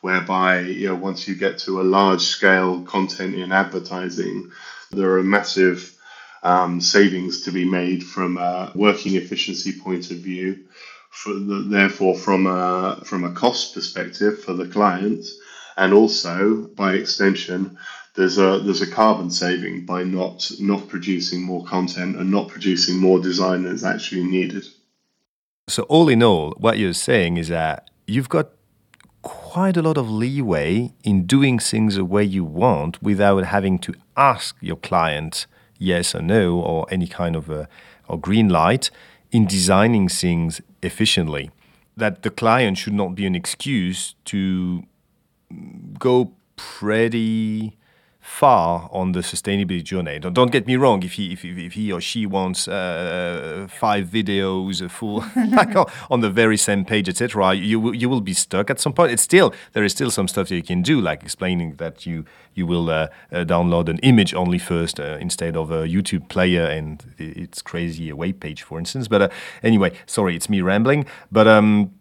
[0.00, 4.50] whereby you know once you get to a large scale content in advertising,
[4.90, 5.96] there are massive
[6.42, 10.64] um, savings to be made from a working efficiency point of view.
[11.24, 15.26] The, therefore, from a from a cost perspective for the client,
[15.76, 17.76] and also by extension,
[18.14, 22.96] there's a there's a carbon saving by not not producing more content and not producing
[22.96, 24.64] more design that's actually needed.
[25.68, 28.50] So all in all, what you're saying is that you've got
[29.50, 33.92] quite a lot of leeway in doing things the way you want without having to
[34.16, 35.44] ask your client
[35.76, 37.68] yes or no or any kind of a
[38.06, 38.92] or green light
[39.32, 41.50] in designing things efficiently.
[41.96, 44.84] That the client should not be an excuse to
[45.98, 47.76] go pretty
[48.30, 50.18] far on the sustainability journey.
[50.18, 51.02] Don't, don't get me wrong.
[51.02, 55.74] If he if, if he or she wants uh, five videos, a full like
[56.10, 59.12] on the very same page, etc., you you will be stuck at some point.
[59.12, 62.24] It's still there is still some stuff that you can do, like explaining that you
[62.54, 66.64] you will uh, uh, download an image only first uh, instead of a YouTube player,
[66.64, 69.08] and it's crazy a web page, for instance.
[69.08, 69.28] But uh,
[69.62, 71.04] anyway, sorry, it's me rambling.
[71.30, 71.92] But um,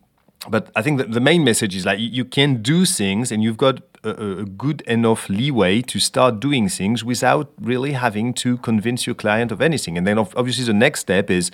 [0.47, 3.43] but I think that the main message is like you, you can do things, and
[3.43, 8.57] you've got a, a, good enough leeway to start doing things without really having to
[8.57, 9.97] convince your client of anything.
[9.97, 11.51] And then obviously the next step is,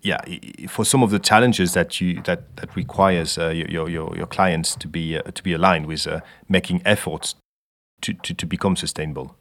[0.00, 0.18] yeah,
[0.66, 4.74] for some of the challenges that you that that requires uh, your, your your clients
[4.76, 7.34] to be uh, to be aligned with uh, making efforts
[8.00, 9.36] to, to, to become sustainable.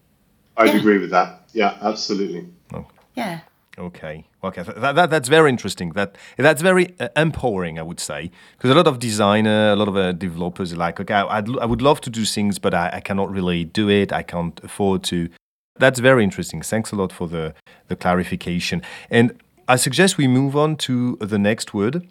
[0.58, 0.80] I'd yeah.
[0.80, 1.44] agree with that.
[1.54, 2.50] Yeah, absolutely.
[2.74, 2.86] Oh.
[3.16, 3.40] Yeah.
[3.80, 5.94] Okay, okay, that, that, that's very interesting.
[5.94, 9.88] That that's very uh, empowering, I would say, because a lot of designer, a lot
[9.88, 12.90] of uh, developers are like, okay, I'd, I would love to do things, but I,
[12.94, 14.12] I cannot really do it.
[14.12, 15.30] I can't afford to.
[15.78, 16.62] That's very interesting.
[16.62, 17.54] Thanks a lot for the
[17.88, 18.82] the clarification.
[19.10, 22.06] And I suggest we move on to the next word.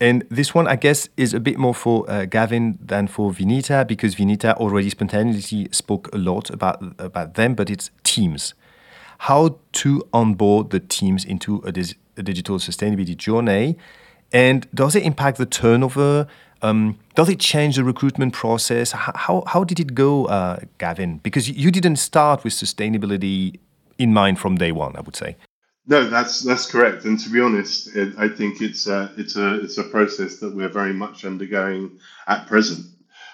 [0.00, 3.86] And this one, I guess, is a bit more for uh, Gavin than for Vineeta
[3.86, 8.54] because Vineeta already spontaneously spoke a lot about about them, but it's teams
[9.18, 13.76] how to onboard the teams into a, a digital sustainability journey.
[14.32, 16.26] And does it impact the turnover?
[16.62, 18.92] Um, does it change the recruitment process?
[18.92, 21.18] How, how did it go, uh, Gavin?
[21.18, 23.58] Because you didn't start with sustainability
[23.98, 25.36] in mind from day one, I would say.
[25.88, 27.04] No, that's that's correct.
[27.04, 30.54] And to be honest, it, I think it's a, it's a it's a process that
[30.54, 32.84] we're very much undergoing at present.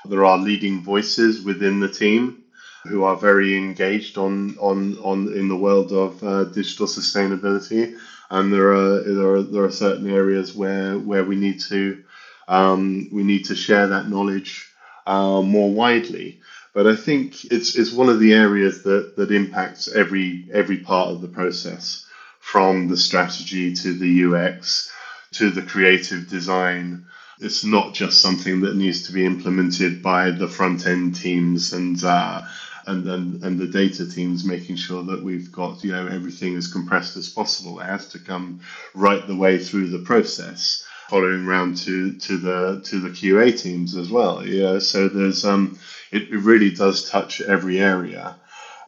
[0.05, 2.42] There are leading voices within the team
[2.85, 7.97] who are very engaged on on on in the world of uh, digital sustainability,
[8.31, 12.03] and there are there are there are certain areas where where we need to
[12.49, 14.71] um, we need to share that knowledge
[15.07, 16.41] uh, more widely.
[16.75, 21.11] But I think it's it's one of the areas that that impacts every every part
[21.11, 22.07] of the process,
[22.41, 24.91] from the strategy to the UX
[25.33, 27.05] to the creative design
[27.41, 32.03] it's not just something that needs to be implemented by the front end teams and
[32.05, 32.43] uh,
[32.87, 36.69] and, and and the data teams making sure that we've got you know everything as
[36.69, 37.81] compressed as possible.
[37.81, 38.61] It has to come
[38.95, 43.97] right the way through the process, following round to to the to the QA teams
[43.97, 44.45] as well.
[44.47, 45.77] Yeah, so there's um
[46.13, 48.37] it, it really does touch every area,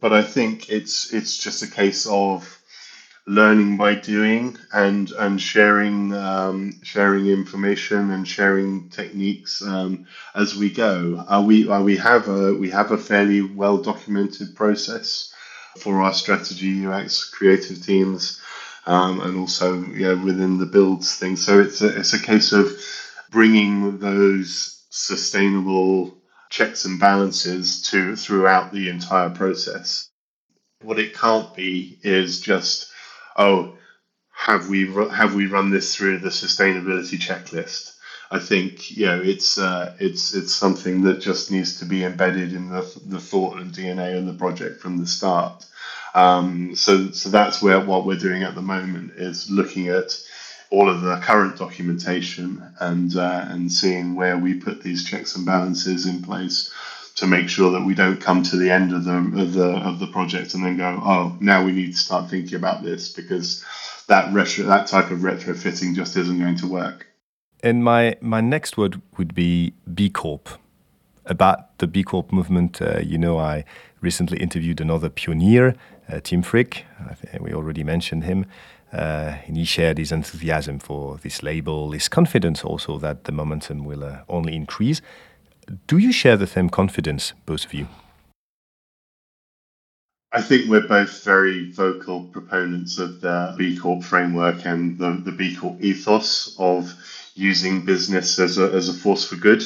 [0.01, 2.59] but I think it's it's just a case of
[3.27, 10.71] learning by doing and and sharing um, sharing information and sharing techniques um, as we
[10.71, 11.25] go.
[11.29, 15.33] Uh, we uh, we have a we have a fairly well documented process
[15.79, 18.41] for our strategy UX creative teams
[18.87, 21.37] um, and also know, within the builds thing.
[21.37, 22.71] So it's a, it's a case of
[23.31, 26.17] bringing those sustainable
[26.51, 30.09] checks and balances to throughout the entire process.
[30.83, 32.93] What it can't be is just
[33.37, 33.75] oh,
[34.33, 37.97] have we have we run this through the sustainability checklist?
[38.31, 42.53] I think you know it's uh, it's it's something that just needs to be embedded
[42.53, 45.67] in the the thought and DNA of the project from the start.
[46.15, 50.19] Um, so so that's where what we're doing at the moment is looking at
[50.71, 55.47] all of the current documentation and uh, and seeing where we put these checks and
[55.47, 56.73] balances in place
[57.25, 59.99] to make sure that we don't come to the end of the of the of
[59.99, 63.65] the project and then go, oh, now we need to start thinking about this because
[64.09, 67.07] that retro that type of retrofitting just isn't going to work.
[67.63, 70.49] And my my next word would be B Corp.
[71.27, 73.65] About the B Corp movement, uh, you know, I
[74.03, 75.75] recently interviewed another pioneer,
[76.11, 76.85] uh, Tim Frick.
[77.41, 78.45] we already mentioned him.
[78.93, 83.85] Uh, and he shared his enthusiasm for this label, his confidence also that the momentum
[83.85, 85.01] will uh, only increase.
[85.87, 87.89] Do you share the same confidence, both of you?
[90.33, 95.31] I think we're both very vocal proponents of the B Corp framework and the, the
[95.31, 96.93] B Corp ethos of
[97.35, 99.63] using business as a, as a force for good.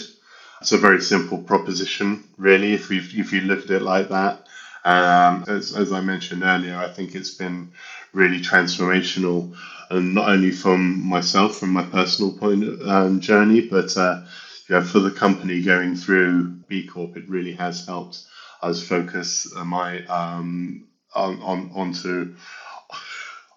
[0.60, 4.46] It's a very simple proposition, really, if, we if you look at it like that.
[4.84, 7.72] Um, as, as I mentioned earlier, I think it's been
[8.12, 9.56] really transformational,
[9.90, 14.22] and not only from myself, from my personal point um, journey, but uh,
[14.68, 18.22] yeah, for the company going through B Corp, it really has helped
[18.62, 22.34] us focus my um, on, on onto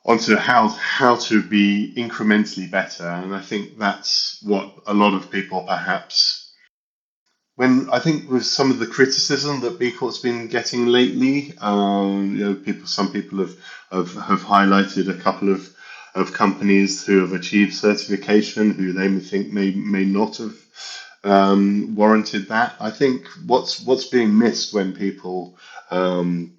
[0.06, 5.32] onto how how to be incrementally better, and I think that's what a lot of
[5.32, 6.40] people perhaps.
[7.56, 12.36] When I think with some of the criticism that B Corp's been getting lately, um,
[12.36, 13.56] you know, people, some people have,
[13.92, 15.71] have have highlighted a couple of
[16.16, 20.56] of companies who have achieved certification who they may think may may not have
[21.24, 22.76] um, warranted that.
[22.80, 25.54] I think what's what's being missed when people
[25.92, 26.52] um,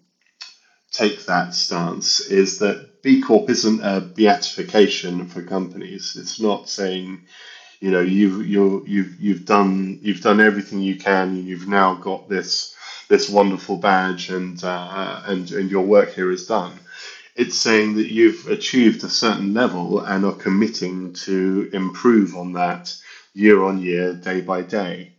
[0.92, 6.16] take that stance is that B Corp isn't a beatification for companies.
[6.18, 7.20] It's not saying,
[7.80, 11.30] you know, you've you you've you've done you've done everything you can.
[11.30, 12.74] and You've now got this
[13.08, 16.80] this wonderful badge, and uh, and and your work here is done.
[17.36, 22.94] It's saying that you've achieved a certain level and are committing to improve on that
[23.35, 25.14] year on year, day by day.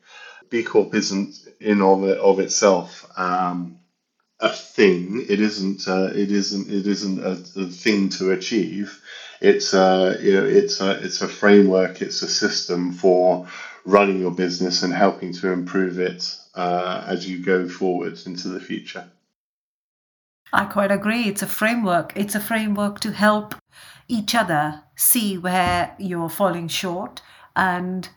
[0.50, 3.80] B Corp isn't in of it of itself um,
[4.40, 5.26] a thing.
[5.30, 5.88] It isn't.
[5.88, 6.70] Uh, it isn't.
[6.72, 9.02] It isn't a, a thing to achieve.
[9.42, 10.46] It's a you know.
[10.46, 12.02] It's a it's a framework.
[12.02, 13.48] It's a system for
[13.86, 18.62] running your business and helping to improve it uh, as you go forward into the
[18.62, 19.10] future.
[20.56, 21.24] I quite agree.
[21.24, 22.14] It's a framework.
[22.16, 23.56] It's a framework to help
[24.08, 27.24] each other see where you're falling short
[27.56, 28.08] and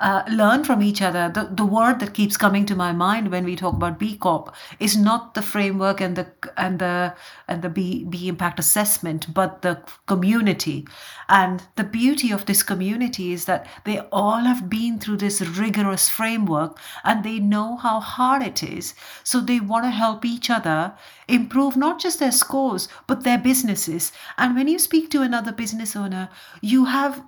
[0.00, 1.30] uh, learn from each other.
[1.32, 4.54] The, the word that keeps coming to my mind when we talk about B Corp
[4.78, 6.26] is not the framework and the
[6.56, 7.14] and the
[7.48, 10.86] and the B, B impact assessment, but the community.
[11.28, 16.08] And the beauty of this community is that they all have been through this rigorous
[16.08, 18.94] framework and they know how hard it is.
[19.22, 20.94] So they want to help each other
[21.28, 24.12] improve not just their scores, but their businesses.
[24.38, 26.30] And when you speak to another business owner,
[26.62, 27.22] you have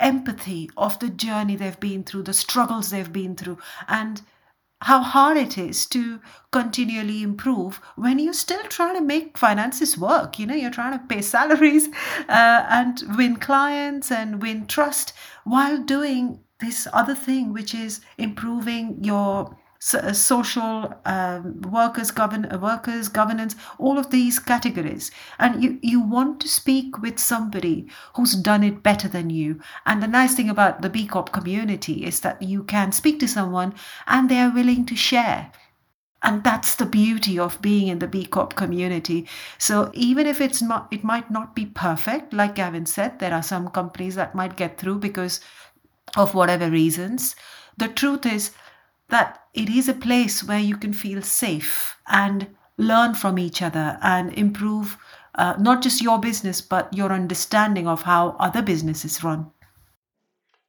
[0.00, 4.22] empathy of the journey they've been through, the struggles they've been through, and
[4.82, 6.20] how hard it is to
[6.52, 10.38] continually improve when you're still trying to make finances work.
[10.38, 11.88] You know, you're trying to pay salaries
[12.28, 15.12] uh, and win clients and win trust
[15.44, 19.56] while doing this other thing, which is improving your
[19.94, 25.10] uh, social um, workers govern uh, workers governance all of these categories.
[25.38, 29.60] And you you want to speak with somebody who's done it better than you.
[29.86, 33.28] And the nice thing about the b corp community is that you can speak to
[33.28, 33.74] someone
[34.06, 35.50] and they are willing to share.
[36.22, 39.26] And that's the beauty of being in the b corp community.
[39.56, 43.42] So even if it's not it might not be perfect like gavin said there are
[43.42, 45.40] some companies that might get through because
[46.16, 47.34] of whatever reasons.
[47.78, 48.50] The truth is
[49.08, 52.46] that it is a place where you can feel safe and
[52.76, 54.96] learn from each other and improve
[55.34, 59.50] uh, not just your business but your understanding of how other businesses run.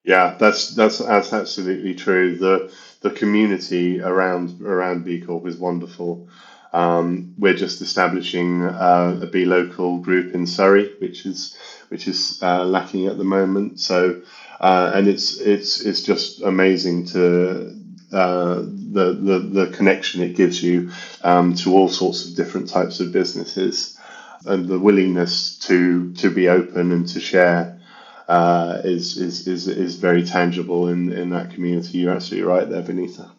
[0.03, 2.35] Yeah, that's that's that's absolutely true.
[2.35, 6.27] The the community around around B Corp is wonderful.
[6.73, 11.55] Um, we're just establishing uh, a B local group in Surrey, which is
[11.89, 13.79] which is uh, lacking at the moment.
[13.79, 14.21] So,
[14.59, 17.77] uh, and it's it's it's just amazing to
[18.11, 20.91] uh, the, the, the connection it gives you
[21.23, 23.97] um, to all sorts of different types of businesses
[24.45, 27.79] and the willingness to to be open and to share
[28.27, 31.99] uh, is, is is is very tangible in in that community.
[31.99, 33.29] You're absolutely right there, Vineeta.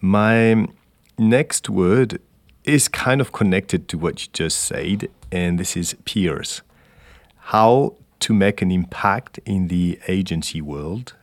[0.00, 0.68] My
[1.18, 2.20] next word
[2.64, 6.62] is kind of connected to what you just said, and this is peers.
[7.36, 11.14] How to make an impact in the agency world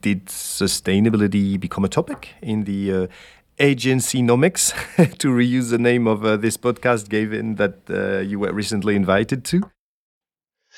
[0.00, 3.06] did sustainability become a topic in the uh,
[3.58, 4.72] Agencynomics,
[5.18, 9.44] to reuse the name of uh, this podcast, Gavin, that uh, you were recently invited
[9.44, 9.70] to?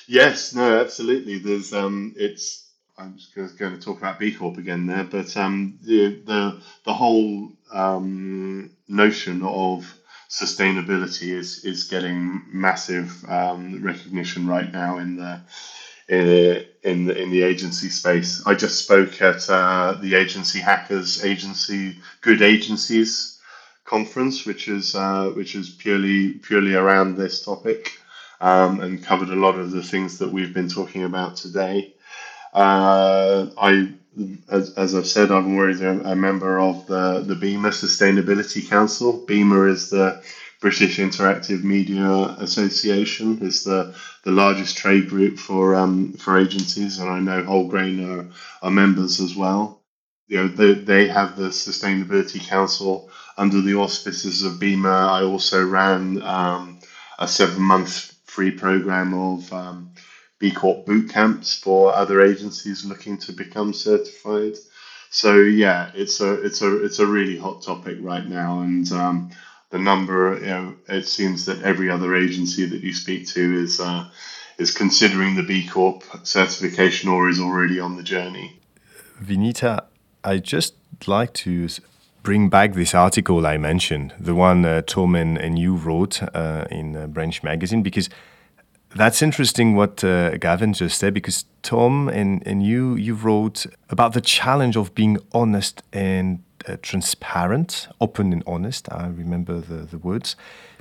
[0.06, 1.38] Yes, no, absolutely.
[1.38, 2.64] There's um, it's.
[2.98, 6.94] I'm just going to talk about B Corp again there, but um, the the the
[6.94, 9.92] whole um, notion of
[10.28, 15.40] sustainability is is getting massive um, recognition right now in the
[16.08, 18.42] in in the, in the agency space.
[18.46, 23.40] I just spoke at uh, the Agency Hackers Agency Good Agencies
[23.84, 27.92] conference, which is uh, which is purely purely around this topic,
[28.40, 31.94] um, and covered a lot of the things that we've been talking about today.
[32.54, 33.92] Uh, I,
[34.50, 39.24] as, as I've said, I'm already a member of the the BIMA Sustainability Council.
[39.26, 40.22] BIMA is the
[40.60, 43.94] British Interactive Media Association is the,
[44.24, 48.32] the largest trade group for um, for agencies, and I know Wholegrain are,
[48.62, 49.82] are members as well.
[50.28, 55.08] You know, they, they have the Sustainability Council under the auspices of BIMA.
[55.08, 56.80] I also ran um,
[57.18, 59.92] a seven month free program of um,
[60.38, 64.54] B Corp boot camps for other agencies looking to become certified.
[65.10, 69.30] So yeah, it's a it's a it's a really hot topic right now, and um,
[69.70, 73.80] the number, you know, it seems that every other agency that you speak to is
[73.80, 74.08] uh,
[74.58, 78.58] is considering the B Corp certification or is already on the journey.
[79.22, 79.84] Vineeta,
[80.22, 80.74] I just
[81.06, 81.68] like to
[82.22, 86.64] bring back this article I mentioned, the one uh, Tom and, and you wrote uh,
[86.70, 88.08] in uh, Branch Magazine, because
[88.94, 94.12] that's interesting what uh, Gavin just said, because Tom and, and you you wrote about
[94.12, 98.90] the challenge of being honest and uh, transparent, open and honest.
[98.92, 100.36] I remember the, the words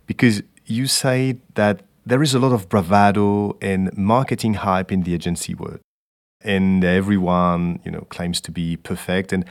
[0.08, 5.14] because you say that there is a lot of bravado and marketing hype in the
[5.14, 5.80] agency world,
[6.42, 9.46] and everyone you know claims to be perfect, and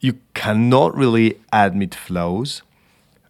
[0.00, 2.62] you cannot really admit flaws.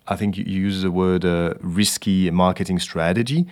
[0.08, 3.46] I think you use the word uh, risky marketing strategy.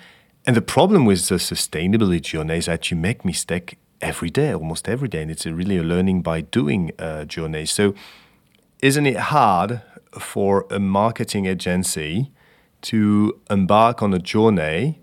[0.46, 4.88] And the problem with the sustainability journey is that you make mistake every day, almost
[4.88, 7.64] every day, and it's a really a learning by doing uh, journey.
[7.66, 7.94] So
[8.84, 9.80] isn't it hard
[10.20, 12.30] for a marketing agency
[12.82, 15.00] to embark on a journey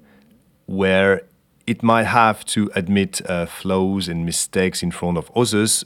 [0.68, 1.24] where
[1.66, 5.84] it might have to admit uh, flaws and mistakes in front of others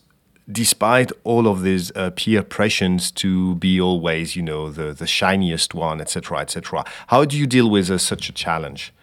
[0.51, 5.73] despite all of these uh, peer pressures to be always, you know, the, the shiniest
[5.73, 8.93] one, etc., etc., how do you deal with uh, such a challenge?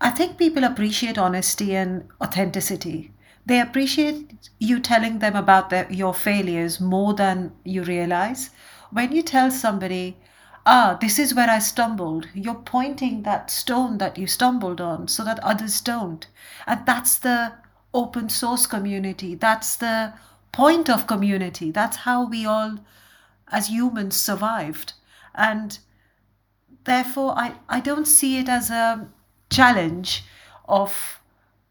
[0.00, 3.10] I think people appreciate honesty and authenticity.
[3.46, 8.50] They appreciate you telling them about your failures more than you realize.
[8.90, 10.16] When you tell somebody,
[10.64, 15.24] ah, this is where I stumbled, you're pointing that stone that you stumbled on so
[15.24, 16.26] that others don't.
[16.66, 17.52] And that's the
[17.92, 19.34] open source community.
[19.34, 20.14] That's the
[20.52, 21.70] point of community.
[21.70, 22.78] That's how we all,
[23.48, 24.94] as humans, survived.
[25.34, 25.78] And
[26.84, 29.08] therefore, I, I don't see it as a
[29.50, 30.24] challenge
[30.66, 31.20] of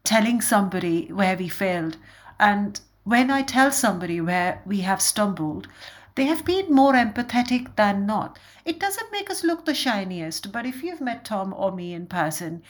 [0.04, 1.96] telling somebody where we failed.
[2.38, 5.66] And when I tell somebody where we have stumbled,
[6.14, 8.38] they have been more empathetic than not.
[8.64, 12.06] It doesn't make us look the shiniest, but if you've met Tom or me in
[12.06, 12.62] person,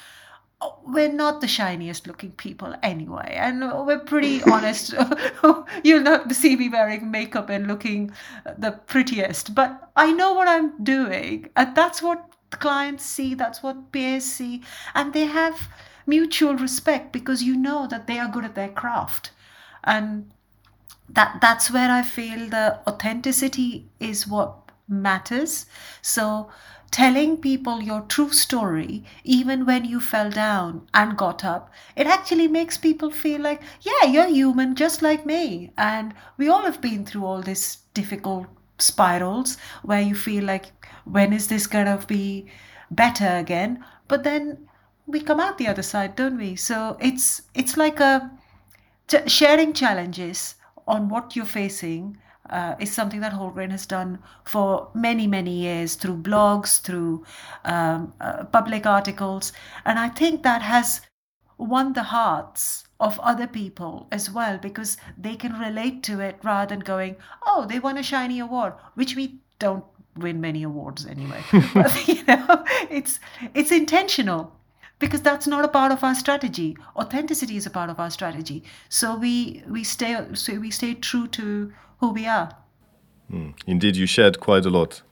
[0.60, 4.94] oh, we're not the shiniest looking people anyway, and we're pretty honest.
[5.84, 8.12] You'll not see me wearing makeup and looking
[8.56, 13.92] the prettiest, but I know what I'm doing, and that's what clients see, that's what
[13.92, 14.62] peers see,
[14.94, 15.68] and they have
[16.06, 19.30] mutual respect because you know that they are good at their craft,
[19.82, 20.30] and
[21.08, 25.66] that that's where I feel the authenticity is what matters.
[26.02, 26.50] So
[26.90, 32.46] telling people your true story, even when you fell down and got up, it actually
[32.46, 35.72] makes people feel like, yeah, you're human just like me.
[35.76, 38.46] And we all have been through all these difficult
[38.78, 40.66] spirals where you feel like,
[41.04, 42.46] when is this going to be
[42.92, 43.84] better again?
[44.06, 44.68] But then
[45.06, 46.56] we come out the other side, don't we?
[46.56, 48.30] So it's it's like a
[49.26, 50.54] sharing challenges
[50.86, 52.18] on what you're facing
[52.50, 57.24] uh, is something that Wholegrain has done for many, many years through blogs, through
[57.64, 59.52] um, uh, public articles.
[59.84, 61.00] And I think that has
[61.56, 66.74] won the hearts of other people as well because they can relate to it rather
[66.74, 69.84] than going, oh, they won a shiny award, which we don't
[70.16, 71.42] win many awards anyway.
[71.74, 73.20] but, you know, it's
[73.54, 74.52] it's intentional
[74.98, 76.76] because that's not a part of our strategy.
[76.96, 78.62] Authenticity is a part of our strategy.
[78.88, 82.50] So we we stay so we stay true to who we are.
[83.30, 83.54] Mm.
[83.66, 85.02] Indeed, you shared quite a lot.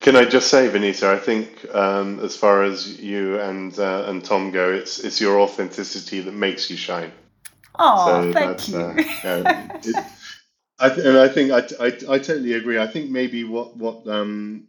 [0.00, 1.04] Can I just say, Vineeta?
[1.04, 5.40] I think um, as far as you and uh, and Tom go, it's it's your
[5.40, 7.12] authenticity that makes you shine.
[7.78, 8.78] Oh, so thank you.
[8.78, 8.94] Uh,
[9.24, 9.96] yeah, it,
[10.78, 12.78] I, and I think I, I, I, totally agree.
[12.78, 14.66] I think maybe what what um,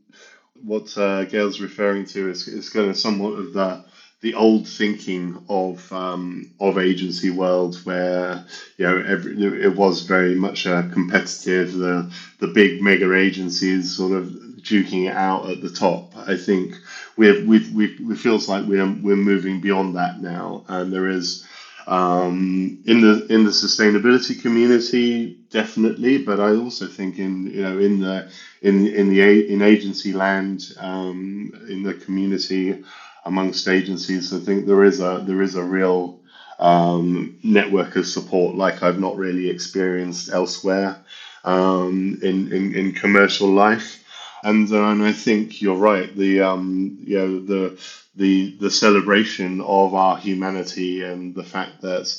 [0.63, 3.83] what uh, Gaël's referring to is is kind of somewhat of the
[4.23, 8.45] the old thinking of um, of agency world, where
[8.77, 11.73] you know every, it was very much a competitive.
[11.73, 14.25] The the big mega agencies sort of
[14.61, 16.15] duking it out at the top.
[16.17, 16.75] I think
[17.17, 21.45] we've we we it feels like we're we're moving beyond that now, and there is.
[21.87, 27.79] Um, in the in the sustainability community, definitely, but I also think in you know
[27.79, 28.29] in the
[28.61, 32.83] in in the in agency land, um, in the community,
[33.25, 34.33] amongst agencies.
[34.33, 36.19] I think there is a there is a real
[36.59, 40.97] um, network of support like I've not really experienced elsewhere
[41.43, 43.99] um, in, in in commercial life.
[44.43, 46.15] And, uh, and I think you're right.
[46.15, 47.79] The um, you know the
[48.15, 52.13] the the celebration of our humanity and the fact that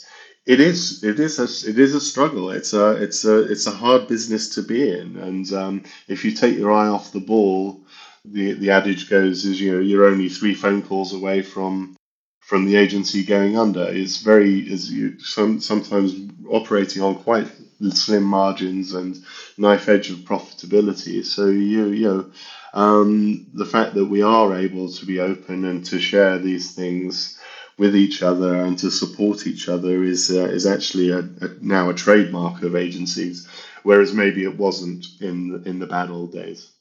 [0.46, 2.50] it is it is a it is a struggle.
[2.50, 6.32] It's a it's a it's a hard business to be in, and um, if you
[6.32, 7.80] take your eye off the ball,
[8.24, 11.96] the the adage goes is you know you're only three phone calls away from
[12.40, 13.84] from the agency going under.
[13.88, 16.14] It's very is you some sometimes
[16.48, 17.48] operating on quite
[17.90, 19.16] slim margins and
[19.58, 21.24] knife edge of profitability.
[21.24, 22.30] So you you know
[22.72, 27.38] um, the fact that we are able to be open and to share these things
[27.76, 31.90] with each other and to support each other is uh, is actually a, a, now
[31.90, 33.46] a trademark of agencies,
[33.82, 36.73] whereas maybe it wasn't in in the bad old days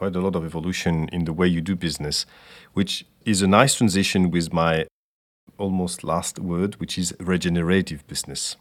[0.00, 2.24] quite a lot of evolution in the way you do business,
[2.72, 4.86] which is a nice transition with my
[5.58, 8.56] almost last word, which is regenerative business.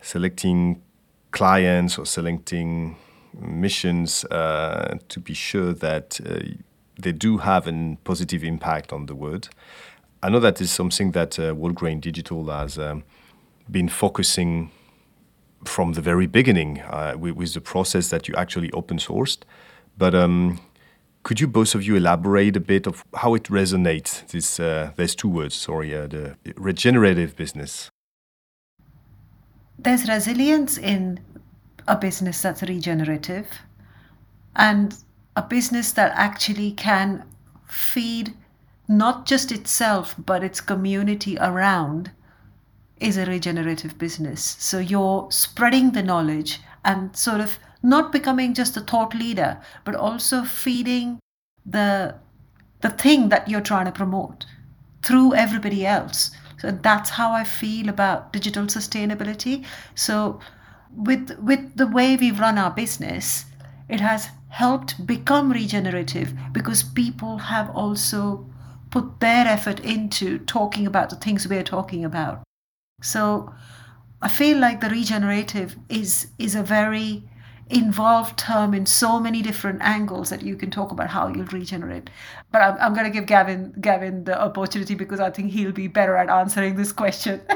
[0.00, 0.82] Selecting
[1.30, 2.96] clients or selecting
[3.40, 6.40] missions uh, to be sure that uh,
[6.98, 9.50] they do have a positive impact on the world.
[10.20, 13.04] I know that is something that uh, Wholegrain Digital has um,
[13.70, 14.72] been focusing
[15.64, 19.44] from the very beginning uh, with, with, the process that you actually open sourced.
[19.96, 20.58] But um,
[21.22, 24.26] could you both of you elaborate a bit of how it resonates?
[24.28, 25.54] This uh, there's two words.
[25.54, 27.90] Sorry, uh, the regenerative business.
[29.78, 31.20] There's resilience in
[31.88, 33.48] a business that's regenerative,
[34.56, 34.96] and
[35.36, 37.24] a business that actually can
[37.66, 38.34] feed
[38.88, 42.10] not just itself but its community around
[43.00, 44.56] is a regenerative business.
[44.58, 49.94] So you're spreading the knowledge and sort of not becoming just a thought leader, but
[49.94, 51.18] also feeding
[51.66, 52.14] the
[52.80, 54.44] the thing that you're trying to promote
[55.04, 56.32] through everybody else.
[56.58, 59.64] So that's how I feel about digital sustainability.
[59.94, 60.40] So
[60.94, 63.46] with with the way we've run our business,
[63.88, 68.46] it has helped become regenerative because people have also
[68.90, 72.42] put their effort into talking about the things we're talking about.
[73.02, 73.52] So
[74.20, 77.24] I feel like the regenerative is is a very
[77.72, 82.10] involved term in so many different angles that you can talk about how you'll regenerate.
[82.50, 85.88] But I'm, I'm going to give Gavin Gavin the opportunity because I think he'll be
[85.88, 87.40] better at answering this question.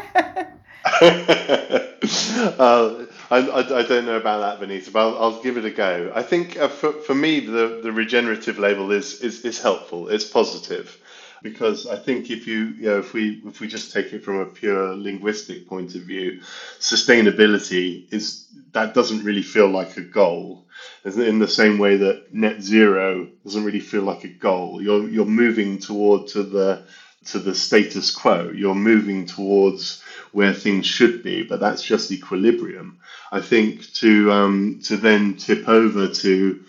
[1.03, 5.71] uh, I, I, I, don't know about that, Vineeta, but I'll, I'll give it a
[5.71, 6.13] go.
[6.15, 10.09] I think uh, for, for me, the, the regenerative label is, is, is helpful.
[10.09, 10.97] It's positive
[11.43, 14.41] because I think if you, you know, if we if we just take it from
[14.41, 16.41] a pure linguistic point of view,
[16.81, 20.67] sustainability is that doesn't really feel like a goal.
[21.05, 25.25] In the same way that net zero doesn't really feel like a goal, you're you're
[25.27, 26.85] moving toward to the
[27.27, 28.51] to the status quo.
[28.55, 32.99] You're moving towards where things should be, but that's just equilibrium.
[33.33, 36.61] I think to um, to then tip over to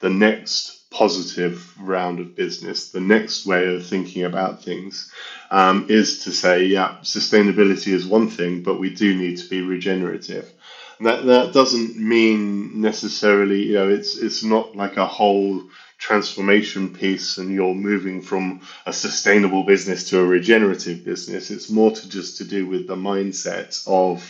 [0.00, 5.10] the next positive round of business, the next way of thinking about things
[5.50, 9.62] um, is to say, yeah, sustainability is one thing, but we do need to be
[9.62, 10.52] regenerative.
[10.98, 15.62] And that that doesn't mean necessarily, you know, it's it's not like a whole
[15.98, 21.50] transformation piece and you're moving from a sustainable business to a regenerative business.
[21.50, 24.22] It's more to just to do with the mindset of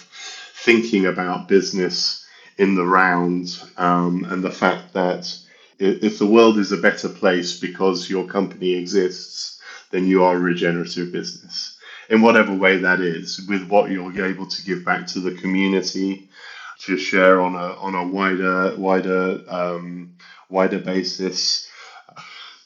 [0.55, 2.25] thinking about business
[2.59, 3.49] in the round
[3.79, 5.37] um, and the fact that
[5.79, 9.59] if the world is a better place because your company exists,
[9.91, 11.73] then you are a regenerative business
[12.11, 16.25] in whatever way that is, with what you're able to give back to the community,
[16.81, 20.11] to share on a on a wider wider um,
[20.51, 21.67] wider basis,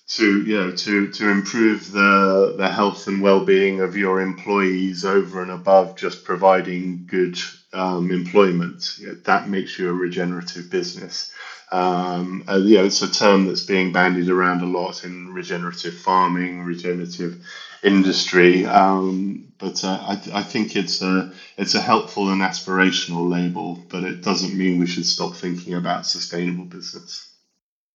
[0.09, 5.05] to you know to to improve the the health and well being of your employees
[5.05, 7.37] over and above just providing good
[7.73, 8.99] um, employment.
[9.25, 11.33] That makes you a regenerative business.
[11.71, 15.95] Um, uh, you know, it's a term that's being bandied around a lot in regenerative
[15.95, 17.45] farming, regenerative
[17.83, 18.65] industry.
[18.67, 24.05] Um, but uh, I, I think it's a it's a helpful and aspirational label, but
[24.05, 27.29] it doesn't mean we should stop thinking about sustainable business.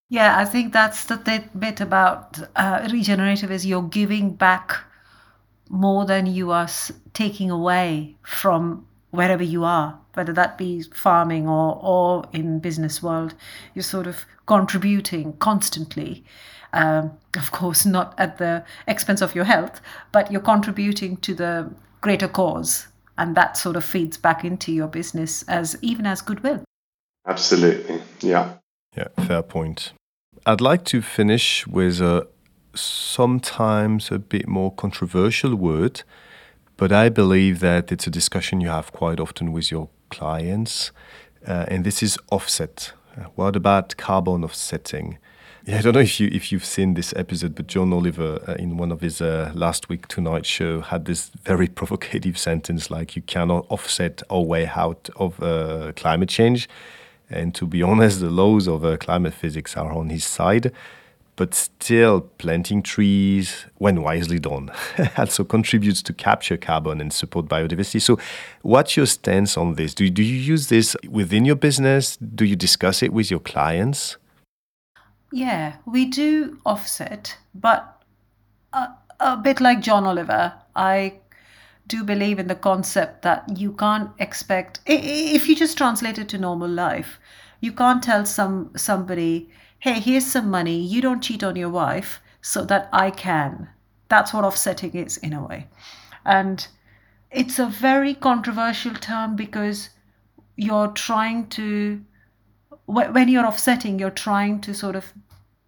[0.08, 4.78] Yeah, I think that's the bit about uh, regenerative is you're giving back
[5.68, 6.68] more than you are
[7.14, 13.34] taking away from wherever you are whether that be farming or, or in business world,
[13.74, 16.24] you're sort of contributing constantly.
[16.72, 21.70] Um, of course, not at the expense of your health, but you're contributing to the
[22.00, 26.64] greater cause, and that sort of feeds back into your business as even as goodwill.
[27.26, 28.54] Absolutely, yeah.
[28.96, 29.92] Yeah, fair point.
[30.46, 32.26] I'd like to finish with a
[32.74, 36.02] sometimes a bit more controversial word,
[36.76, 40.90] but I believe that it's a discussion you have quite often with your clients,
[41.46, 42.92] uh, and this is offset.
[43.16, 45.18] Uh, what about carbon offsetting?
[45.66, 48.54] Yeah, I don't know if you if you've seen this episode, but John Oliver, uh,
[48.54, 53.16] in one of his uh, last week tonight show, had this very provocative sentence like,
[53.16, 56.68] "You cannot offset our way out of uh, climate change."
[57.30, 60.70] And to be honest, the laws of uh, climate physics are on his side
[61.36, 64.70] but still planting trees, when wisely done,
[65.16, 68.00] also contributes to capture carbon and support biodiversity.
[68.00, 68.18] So,
[68.62, 69.94] what's your stance on this?
[69.94, 72.16] Do, do you use this within your business?
[72.16, 74.16] Do you discuss it with your clients?
[75.32, 78.02] Yeah, we do offset, but
[78.72, 81.14] a, a bit like John Oliver, I
[81.86, 86.38] do believe in the concept that you can't expect, if you just translate it to
[86.38, 87.18] normal life,
[87.60, 89.50] you can't tell some somebody
[89.84, 93.68] hey, here's some money, you don't cheat on your wife so that I can.
[94.08, 95.66] That's what offsetting is in a way.
[96.24, 96.66] And
[97.30, 99.90] it's a very controversial term because
[100.56, 102.02] you're trying to,
[102.86, 105.12] when you're offsetting, you're trying to sort of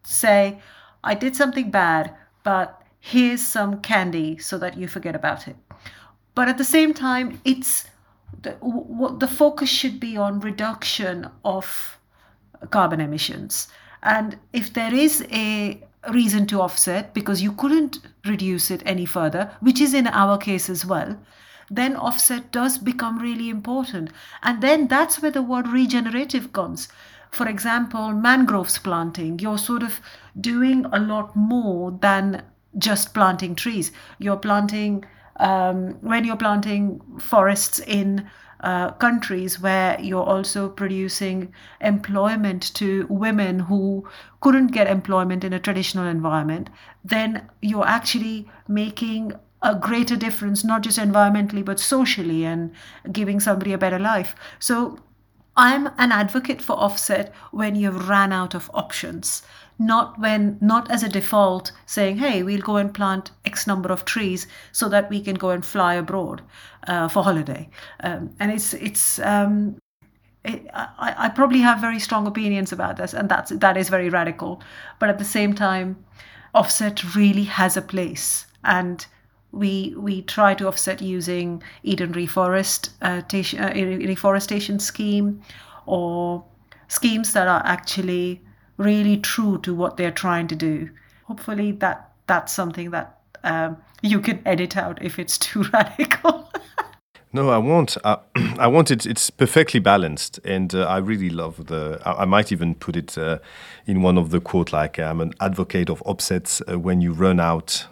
[0.03, 0.63] say,
[1.05, 5.57] I did something bad, but here's some candy so that you forget about it.
[6.35, 7.87] But at the same time, it's
[8.41, 8.57] the,
[9.19, 11.99] the focus should be on reduction of
[12.71, 13.69] carbon emissions
[14.07, 15.83] and if there is a
[16.13, 20.71] reason to offset because you couldn't reduce it any further, which is in our case
[20.71, 21.19] as well,
[21.69, 24.13] then offset does become really important.
[24.45, 26.89] And then that's where the word regenerative comes.
[27.33, 30.01] For example, mangroves planting, you're sort of
[30.41, 32.45] doing a lot more than
[32.79, 33.91] just planting trees.
[34.19, 35.05] You're planting
[35.41, 38.31] um, when you're planting forests in
[38.61, 44.09] uh, countries where you're also producing employment to women who
[44.41, 46.71] couldn't get employment in a traditional environment,
[47.05, 49.33] then you're actually making
[49.63, 52.71] a greater difference, not just environmentally, but socially, and
[53.13, 54.35] giving somebody a better life.
[54.59, 54.99] So
[55.57, 59.43] I'm an advocate for offset when you've ran out of options,
[59.79, 64.05] not when not as a default saying, "Hey, we'll go and plant X number of
[64.05, 66.43] trees so that we can go and fly abroad
[66.87, 67.69] uh, for holiday."
[68.01, 69.79] Um, and it's it's um,
[70.45, 74.09] it, I, I probably have very strong opinions about this, and that's that is very
[74.09, 74.63] radical.
[74.99, 76.05] But at the same time,
[76.55, 79.07] offset really has a place, and
[79.53, 83.23] we we try to offset using Eden reforest uh,
[83.59, 85.43] uh, reforestation scheme
[85.87, 86.45] or
[86.89, 88.41] schemes that are actually
[88.77, 90.91] really true to what they're trying to do.
[91.25, 96.51] Hopefully that that's something that um, you can edit out if it's too radical.
[97.33, 97.97] No, I won't.
[98.03, 98.17] Uh,
[98.59, 99.05] I want it.
[99.05, 102.01] It's perfectly balanced, and uh, I really love the.
[102.05, 103.39] I, I might even put it uh,
[103.87, 107.39] in one of the quote, like I'm an advocate of offsets uh, when you run
[107.39, 107.87] out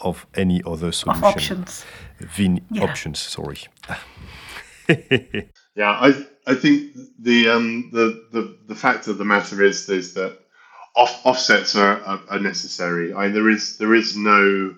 [0.00, 1.24] of any other solution.
[1.24, 1.84] Of options.
[2.18, 2.82] Vin yeah.
[2.82, 3.18] options.
[3.18, 3.60] Sorry.
[5.76, 10.14] yeah, I I think the um the the the fact of the matter is is
[10.14, 10.38] that
[10.96, 13.12] off, offsets are, are, are necessary.
[13.14, 14.76] I there is there is no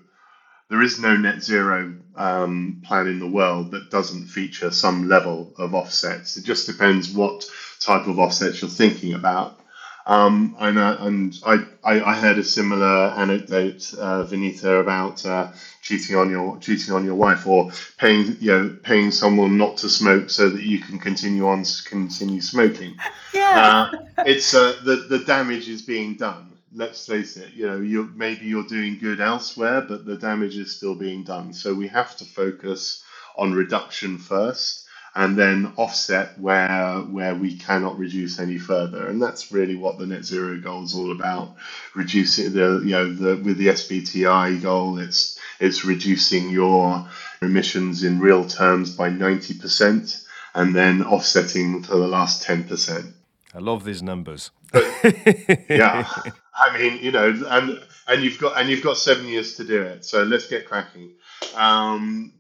[0.71, 5.55] there is no net zero um, plan in the world that doesn't feature some level
[5.59, 6.39] of offsets.
[6.39, 7.47] It just depends what
[7.81, 9.61] type of offsets you're thinking about.
[10.07, 15.51] Um, and, uh, and I, I, I, heard a similar anecdote, uh, Vineeta, about uh,
[15.81, 19.89] cheating on your cheating on your wife or paying you know paying someone not to
[19.89, 22.97] smoke so that you can continue on continue smoking.
[23.33, 26.53] Yeah, uh, it's uh, the the damage is being done.
[26.73, 27.53] Let's face it.
[27.55, 31.53] You know, you maybe you're doing good elsewhere, but the damage is still being done.
[31.53, 33.03] So we have to focus
[33.37, 34.84] on reduction first
[35.17, 39.07] and then offset where where we cannot reduce any further.
[39.07, 41.55] And that's really what the net zero goal is all about.
[41.95, 47.09] Reducing the you know the with the SBTI goal, it's it's reducing your
[47.41, 53.07] emissions in real terms by ninety percent, and then offsetting for the last ten percent.
[53.55, 54.51] I love these numbers.
[54.75, 56.09] yeah,
[56.55, 59.81] I mean, you know, and and you've got and you've got seven years to do
[59.81, 60.05] it.
[60.05, 61.13] So let's get cracking.
[61.55, 62.33] Um,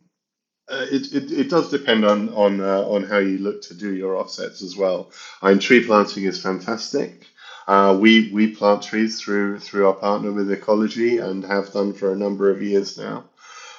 [0.68, 3.94] uh, it, it, it does depend on on uh, on how you look to do
[3.94, 5.10] your offsets as well.
[5.42, 7.26] I mean, tree planting is fantastic.
[7.66, 12.12] Uh, we we plant trees through through our partner with Ecologi and have done for
[12.12, 13.24] a number of years now.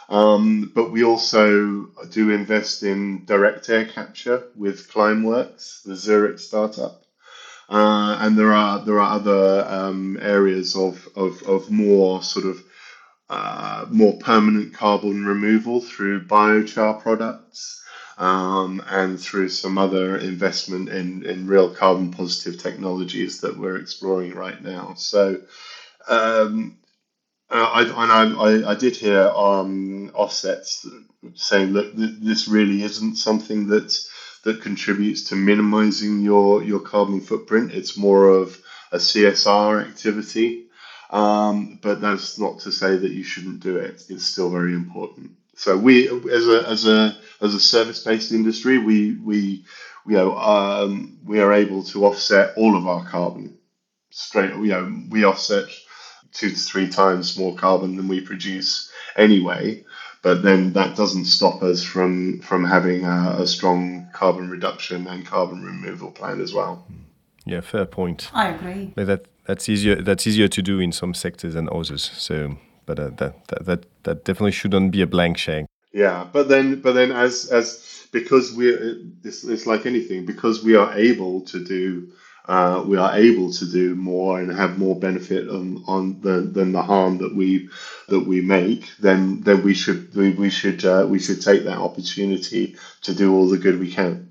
[0.09, 7.01] Um, but we also do invest in direct air capture with Climeworks, the Zurich startup.
[7.67, 12.63] Uh, and there are there are other um, areas of, of, of more sort of
[13.29, 17.81] uh, more permanent carbon removal through biochar products
[18.17, 24.33] um, and through some other investment in, in real carbon positive technologies that we're exploring
[24.33, 24.93] right now.
[24.95, 25.41] So,
[26.07, 26.77] um,
[27.49, 30.87] uh, I, and I, I, did hear um, offsets
[31.35, 33.95] saying, look, th- this really isn't something that
[34.45, 37.71] that contributes to minimizing your, your carbon footprint.
[37.71, 38.57] It's more of
[38.91, 40.64] a CSR activity.
[41.09, 44.03] Um, but that's not to say that you shouldn't do it.
[44.09, 45.31] It's still very important.
[45.55, 49.65] So we, as a as a as a service based industry, we we
[50.05, 53.57] you know um, we are able to offset all of our carbon
[54.09, 54.51] straight.
[54.51, 55.65] You know we offset
[56.33, 59.85] two to three times more carbon than we produce anyway.
[60.21, 65.25] But then that doesn't stop us from from having a, a strong carbon reduction and
[65.25, 66.85] carbon removal plan as well.
[67.45, 68.31] Yeah, fair point.
[68.33, 68.91] I agree.
[68.95, 70.01] But that that's easier.
[70.01, 72.11] That's easier to do in some sectors than others.
[72.15, 75.65] So, but uh, that, that that that definitely shouldn't be a blank check.
[75.93, 80.75] Yeah, but then but then as as because we're it's, it's like anything because we
[80.75, 82.11] are able to do.
[82.47, 86.73] Uh, we are able to do more and have more benefit on, on the, than
[86.73, 87.67] the harm that we
[88.07, 91.79] that we make, then then we should we, we should uh, we should take that
[91.79, 94.29] opportunity to do all the good we can.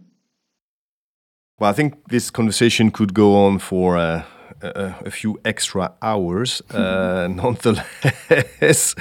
[1.59, 4.23] Well, I think this conversation could go on for uh,
[4.63, 6.63] a, a few extra hours.
[6.71, 8.95] Uh, nonetheless,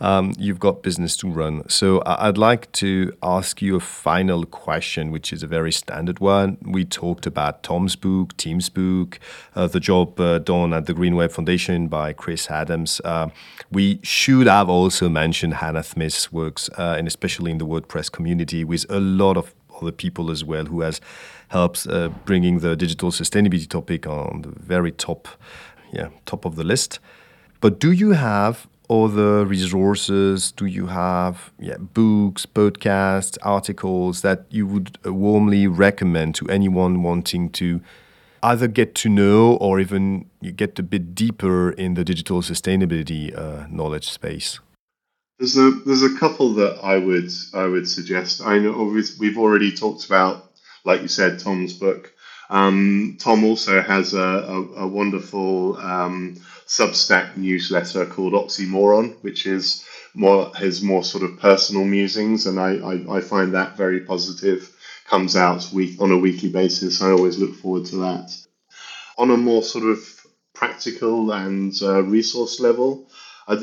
[0.00, 1.68] um, you've got business to run.
[1.68, 6.58] So I'd like to ask you a final question, which is a very standard one.
[6.62, 9.18] We talked about Tom's book, Tim's book,
[9.54, 13.00] uh, the job uh, done at the Green Web Foundation by Chris Adams.
[13.04, 13.28] Uh,
[13.70, 18.64] we should have also mentioned Hannah Smith's works, uh, and especially in the WordPress community,
[18.64, 21.00] with a lot of other people as well who has
[21.48, 25.28] helps uh, bringing the digital sustainability topic on the very top,
[25.92, 27.00] yeah, top of the list.
[27.60, 31.52] But do you have other resources do you have?
[31.58, 37.80] Yeah, books, podcasts, articles that you would warmly recommend to anyone wanting to
[38.42, 40.26] either get to know or even
[40.56, 44.60] get a bit deeper in the digital sustainability uh, knowledge space?
[45.38, 48.42] There's a there's a couple that I would I would suggest.
[48.44, 48.82] I know
[49.20, 50.47] we've already talked about,
[50.84, 52.12] like you said, Tom's book.
[52.50, 59.84] Um, Tom also has a, a, a wonderful um, Substack newsletter called Oxymoron, which is
[60.14, 64.74] more his more sort of personal musings, and I, I, I find that very positive.
[65.06, 67.00] Comes out week on a weekly basis.
[67.00, 68.36] I always look forward to that.
[69.16, 69.98] On a more sort of
[70.52, 73.08] practical and uh, resource level,
[73.46, 73.56] I,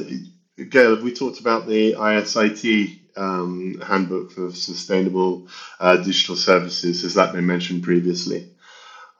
[0.58, 5.48] Gaël, we talked about the ISIT um, handbook for sustainable
[5.80, 7.02] uh, digital services.
[7.04, 8.50] Has that been mentioned previously?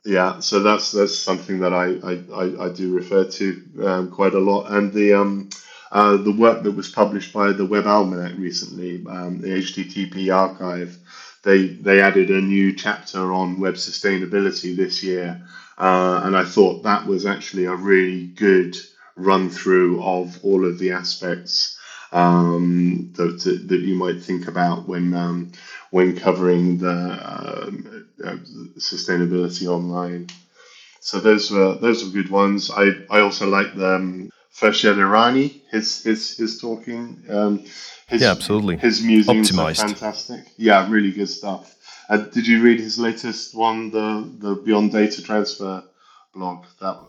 [0.04, 4.38] Yeah, so that's that's something that I I, I, do refer to um, quite a
[4.38, 5.50] lot, and the um,
[5.90, 10.96] uh, the work that was published by the Web Almanac recently, um, the HTTP archive,
[11.42, 15.42] they they added a new chapter on web sustainability this year,
[15.76, 18.76] uh, and I thought that was actually a really good
[19.16, 21.75] run through of all of the aspects
[22.12, 25.52] um, that, that you might think about when um,
[25.90, 27.70] when covering the uh,
[28.24, 28.36] uh,
[28.78, 30.28] sustainability online.
[31.00, 32.70] So those were those were good ones.
[32.70, 37.22] I, I also like the um, Fershad Irani, his his his talking.
[37.28, 37.64] Um,
[38.08, 38.76] his, yeah, absolutely.
[38.76, 39.84] His musings Optimized.
[39.84, 40.44] are fantastic.
[40.56, 41.74] Yeah, really good stuff.
[42.08, 45.82] Uh, did you read his latest one, the the Beyond Data Transfer
[46.34, 46.64] blog?
[46.80, 47.00] That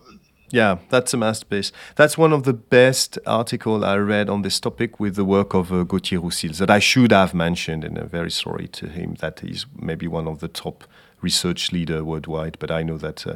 [0.49, 1.71] yeah, that's a masterpiece.
[1.95, 5.73] That's one of the best articles I read on this topic with the work of
[5.73, 9.41] uh, Gauthier Roussilhe that I should have mentioned, and I'm very sorry to him that
[9.41, 10.85] he's maybe one of the top
[11.21, 12.57] research leader worldwide.
[12.59, 13.35] But I know that uh,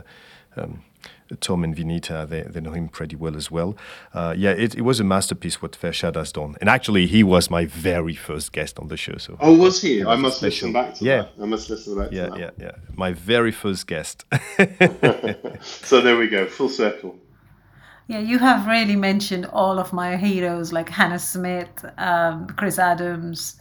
[0.56, 0.84] um,
[1.40, 3.76] Tom and Vineeta, they, they know him pretty well as well.
[4.14, 6.56] Uh, yeah, it, it was a masterpiece what Fershad has done.
[6.60, 9.18] And actually, he was my very first guest on the show.
[9.18, 10.04] So Oh, was he?
[10.04, 11.22] I must listen back to yeah.
[11.22, 11.32] that.
[11.42, 12.40] I must listen back yeah, to that.
[12.40, 14.26] Yeah, yeah, My very first guest.
[15.62, 17.18] so there we go, full circle.
[18.08, 23.56] Yeah, you have really mentioned all of my heroes like Hannah Smith, um, Chris Adams,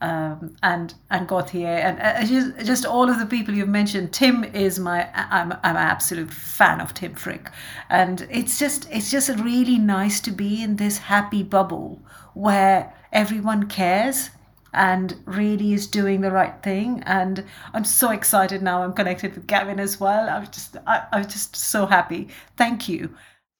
[0.00, 4.12] um, and and Gauthier, and uh, just, just all of the people you've mentioned.
[4.12, 7.50] Tim is my I'm I'm an absolute fan of Tim Frick,
[7.90, 12.00] and it's just it's just really nice to be in this happy bubble
[12.34, 14.30] where everyone cares
[14.72, 17.02] and really is doing the right thing.
[17.06, 18.82] And I'm so excited now.
[18.82, 20.28] I'm connected with Gavin as well.
[20.28, 22.28] I'm just I, I'm just so happy.
[22.56, 23.14] Thank you.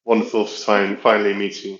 [0.05, 1.78] Wonderful to finally meet you.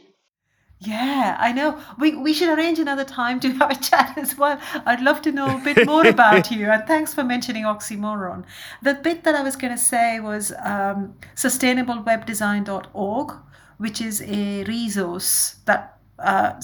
[0.81, 1.81] Yeah, I know.
[1.99, 4.61] We we should arrange another time to have a chat as well.
[4.87, 6.71] I'd love to know a bit more about you.
[6.71, 8.45] And thanks for mentioning oxymoron.
[8.83, 13.33] The bit that I was going to say was um, sustainablewebdesign.org,
[13.79, 16.61] which is a resource that uh,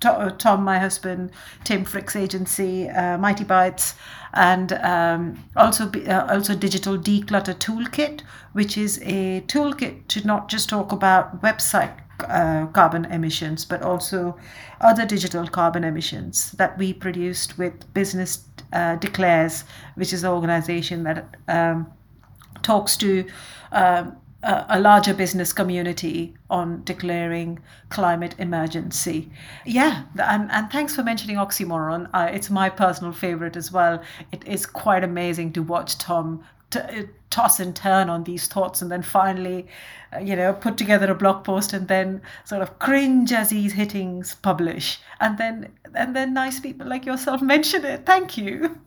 [0.00, 1.30] Tom, my husband,
[1.62, 3.94] Tim Frick's agency, uh, Mightybytes,
[4.34, 8.22] and um, also uh, also digital declutter toolkit,
[8.54, 14.36] which is a toolkit to not just talk about website uh, carbon emissions, but also
[14.80, 19.64] other digital carbon emissions that we produced with Business uh, Declares,
[19.94, 21.86] which is an organization that um,
[22.62, 23.26] talks to
[23.72, 27.58] um, a larger business community on declaring
[27.88, 29.28] climate emergency.
[29.64, 32.08] Yeah, and, and thanks for mentioning oxymoron.
[32.14, 34.00] Uh, it's my personal favorite as well.
[34.30, 38.80] It is quite amazing to watch Tom t- uh, toss and turn on these thoughts
[38.82, 39.66] and then finally
[40.14, 43.72] uh, you know put together a blog post and then sort of cringe as he's
[43.72, 44.98] hitting publish.
[45.20, 48.06] And then and then nice people like yourself mention it.
[48.06, 48.78] Thank you.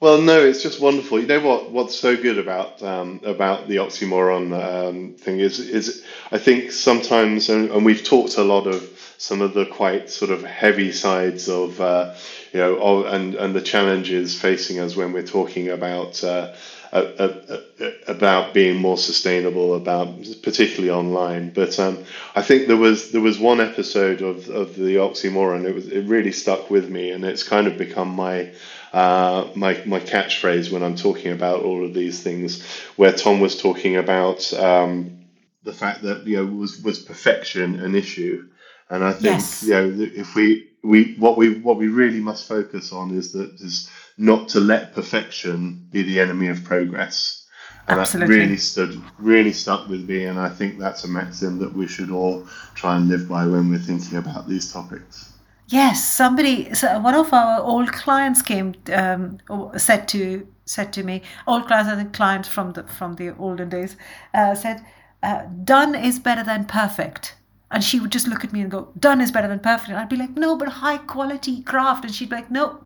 [0.00, 1.20] Well no it's just wonderful.
[1.20, 6.04] You know what what's so good about um, about the oxymoron um, thing is is
[6.32, 8.82] i think sometimes and, and, we've talked a lot of
[9.18, 12.14] some of the quite sort of heavy sides of uh,
[12.52, 16.54] you know of, and and the challenges facing us when we're talking about uh,
[16.92, 20.08] about being more sustainable, about
[20.42, 21.50] particularly online.
[21.50, 25.64] But um, I think there was there was one episode of, of the oxymoron.
[25.64, 28.52] It was it really stuck with me, and it's kind of become my
[28.92, 32.66] uh, my my catchphrase when I'm talking about all of these things.
[32.96, 35.20] Where Tom was talking about um,
[35.62, 38.48] the fact that you know was was perfection an issue,
[38.88, 39.62] and I think yes.
[39.62, 43.52] you know if we we what we what we really must focus on is that
[43.60, 43.88] is
[44.18, 47.46] not to let perfection be the enemy of progress.
[47.88, 48.34] And Absolutely.
[48.34, 51.88] that really stood really stuck with me and I think that's a maxim that we
[51.88, 55.32] should all try and live by when we're thinking about these topics.
[55.68, 59.38] Yes, somebody so one of our old clients came um,
[59.76, 63.96] said to said to me, old clients and clients from the from the olden days,
[64.34, 64.84] uh, said,
[65.22, 67.34] uh, "Done is better than perfect."
[67.72, 69.90] And she would just look at me and go, done is better than perfect.
[69.90, 72.04] And I'd be like, no, but high quality craft.
[72.04, 72.82] And she'd be like, no,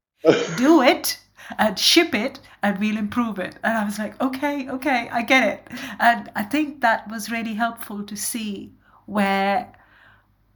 [0.56, 1.18] do it
[1.58, 3.56] and ship it and we'll improve it.
[3.62, 5.68] And I was like, okay, okay, I get it.
[6.00, 8.72] And I think that was really helpful to see
[9.06, 9.70] where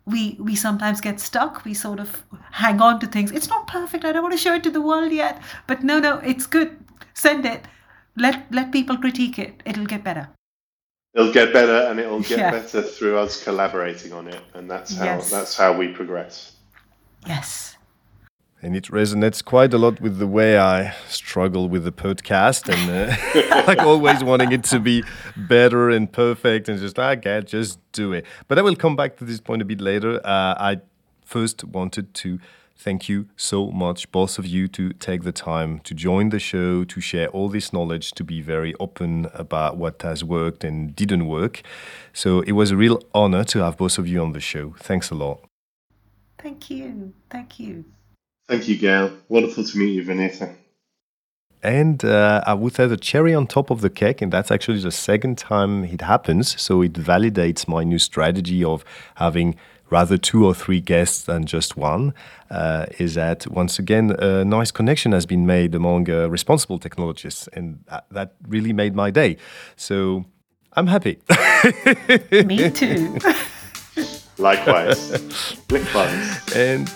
[0.06, 1.64] we we sometimes get stuck.
[1.64, 3.30] We sort of hang on to things.
[3.30, 4.04] It's not perfect.
[4.04, 5.42] I don't want to show it to the world yet.
[5.66, 6.78] But no no it's good.
[7.12, 7.66] Send it.
[8.16, 9.62] Let let people critique it.
[9.66, 10.28] It'll get better.
[11.14, 12.50] It'll get better and it'll get yeah.
[12.50, 14.40] better through us collaborating on it.
[14.54, 15.30] And that's how yes.
[15.30, 16.56] that's how we progress.
[17.26, 17.77] Yes
[18.62, 22.90] and it resonates quite a lot with the way I struggle with the podcast and
[22.90, 25.04] uh, like always wanting it to be
[25.36, 28.26] better and perfect and just like okay, just do it.
[28.48, 30.20] But I will come back to this point a bit later.
[30.24, 30.80] Uh, I
[31.24, 32.38] first wanted to
[32.78, 36.84] thank you so much, both of you, to take the time to join the show,
[36.84, 41.26] to share all this knowledge, to be very open about what has worked and didn't
[41.26, 41.62] work.
[42.12, 44.74] So it was a real honor to have both of you on the show.
[44.78, 45.44] Thanks a lot.
[46.38, 47.12] Thank you.
[47.30, 47.84] Thank you.
[48.48, 49.14] Thank you, Gaël.
[49.28, 50.54] Wonderful to meet you, Vineeta.
[51.62, 54.80] And uh, I would say the cherry on top of the cake, and that's actually
[54.80, 56.60] the second time it happens.
[56.60, 58.84] So it validates my new strategy of
[59.16, 59.56] having
[59.90, 62.14] rather two or three guests than just one.
[62.50, 67.48] Uh, is that once again a nice connection has been made among uh, responsible technologists,
[67.52, 69.36] and that, that really made my day.
[69.76, 70.24] So
[70.74, 71.18] I'm happy.
[72.30, 73.18] Me too.
[74.38, 75.10] Likewise.
[75.68, 76.54] Click buttons.
[76.54, 76.88] And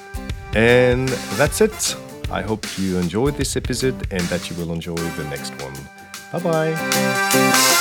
[0.54, 1.96] and that's it.
[2.30, 5.74] I hope you enjoyed this episode and that you will enjoy the next one.
[6.32, 7.71] Bye bye.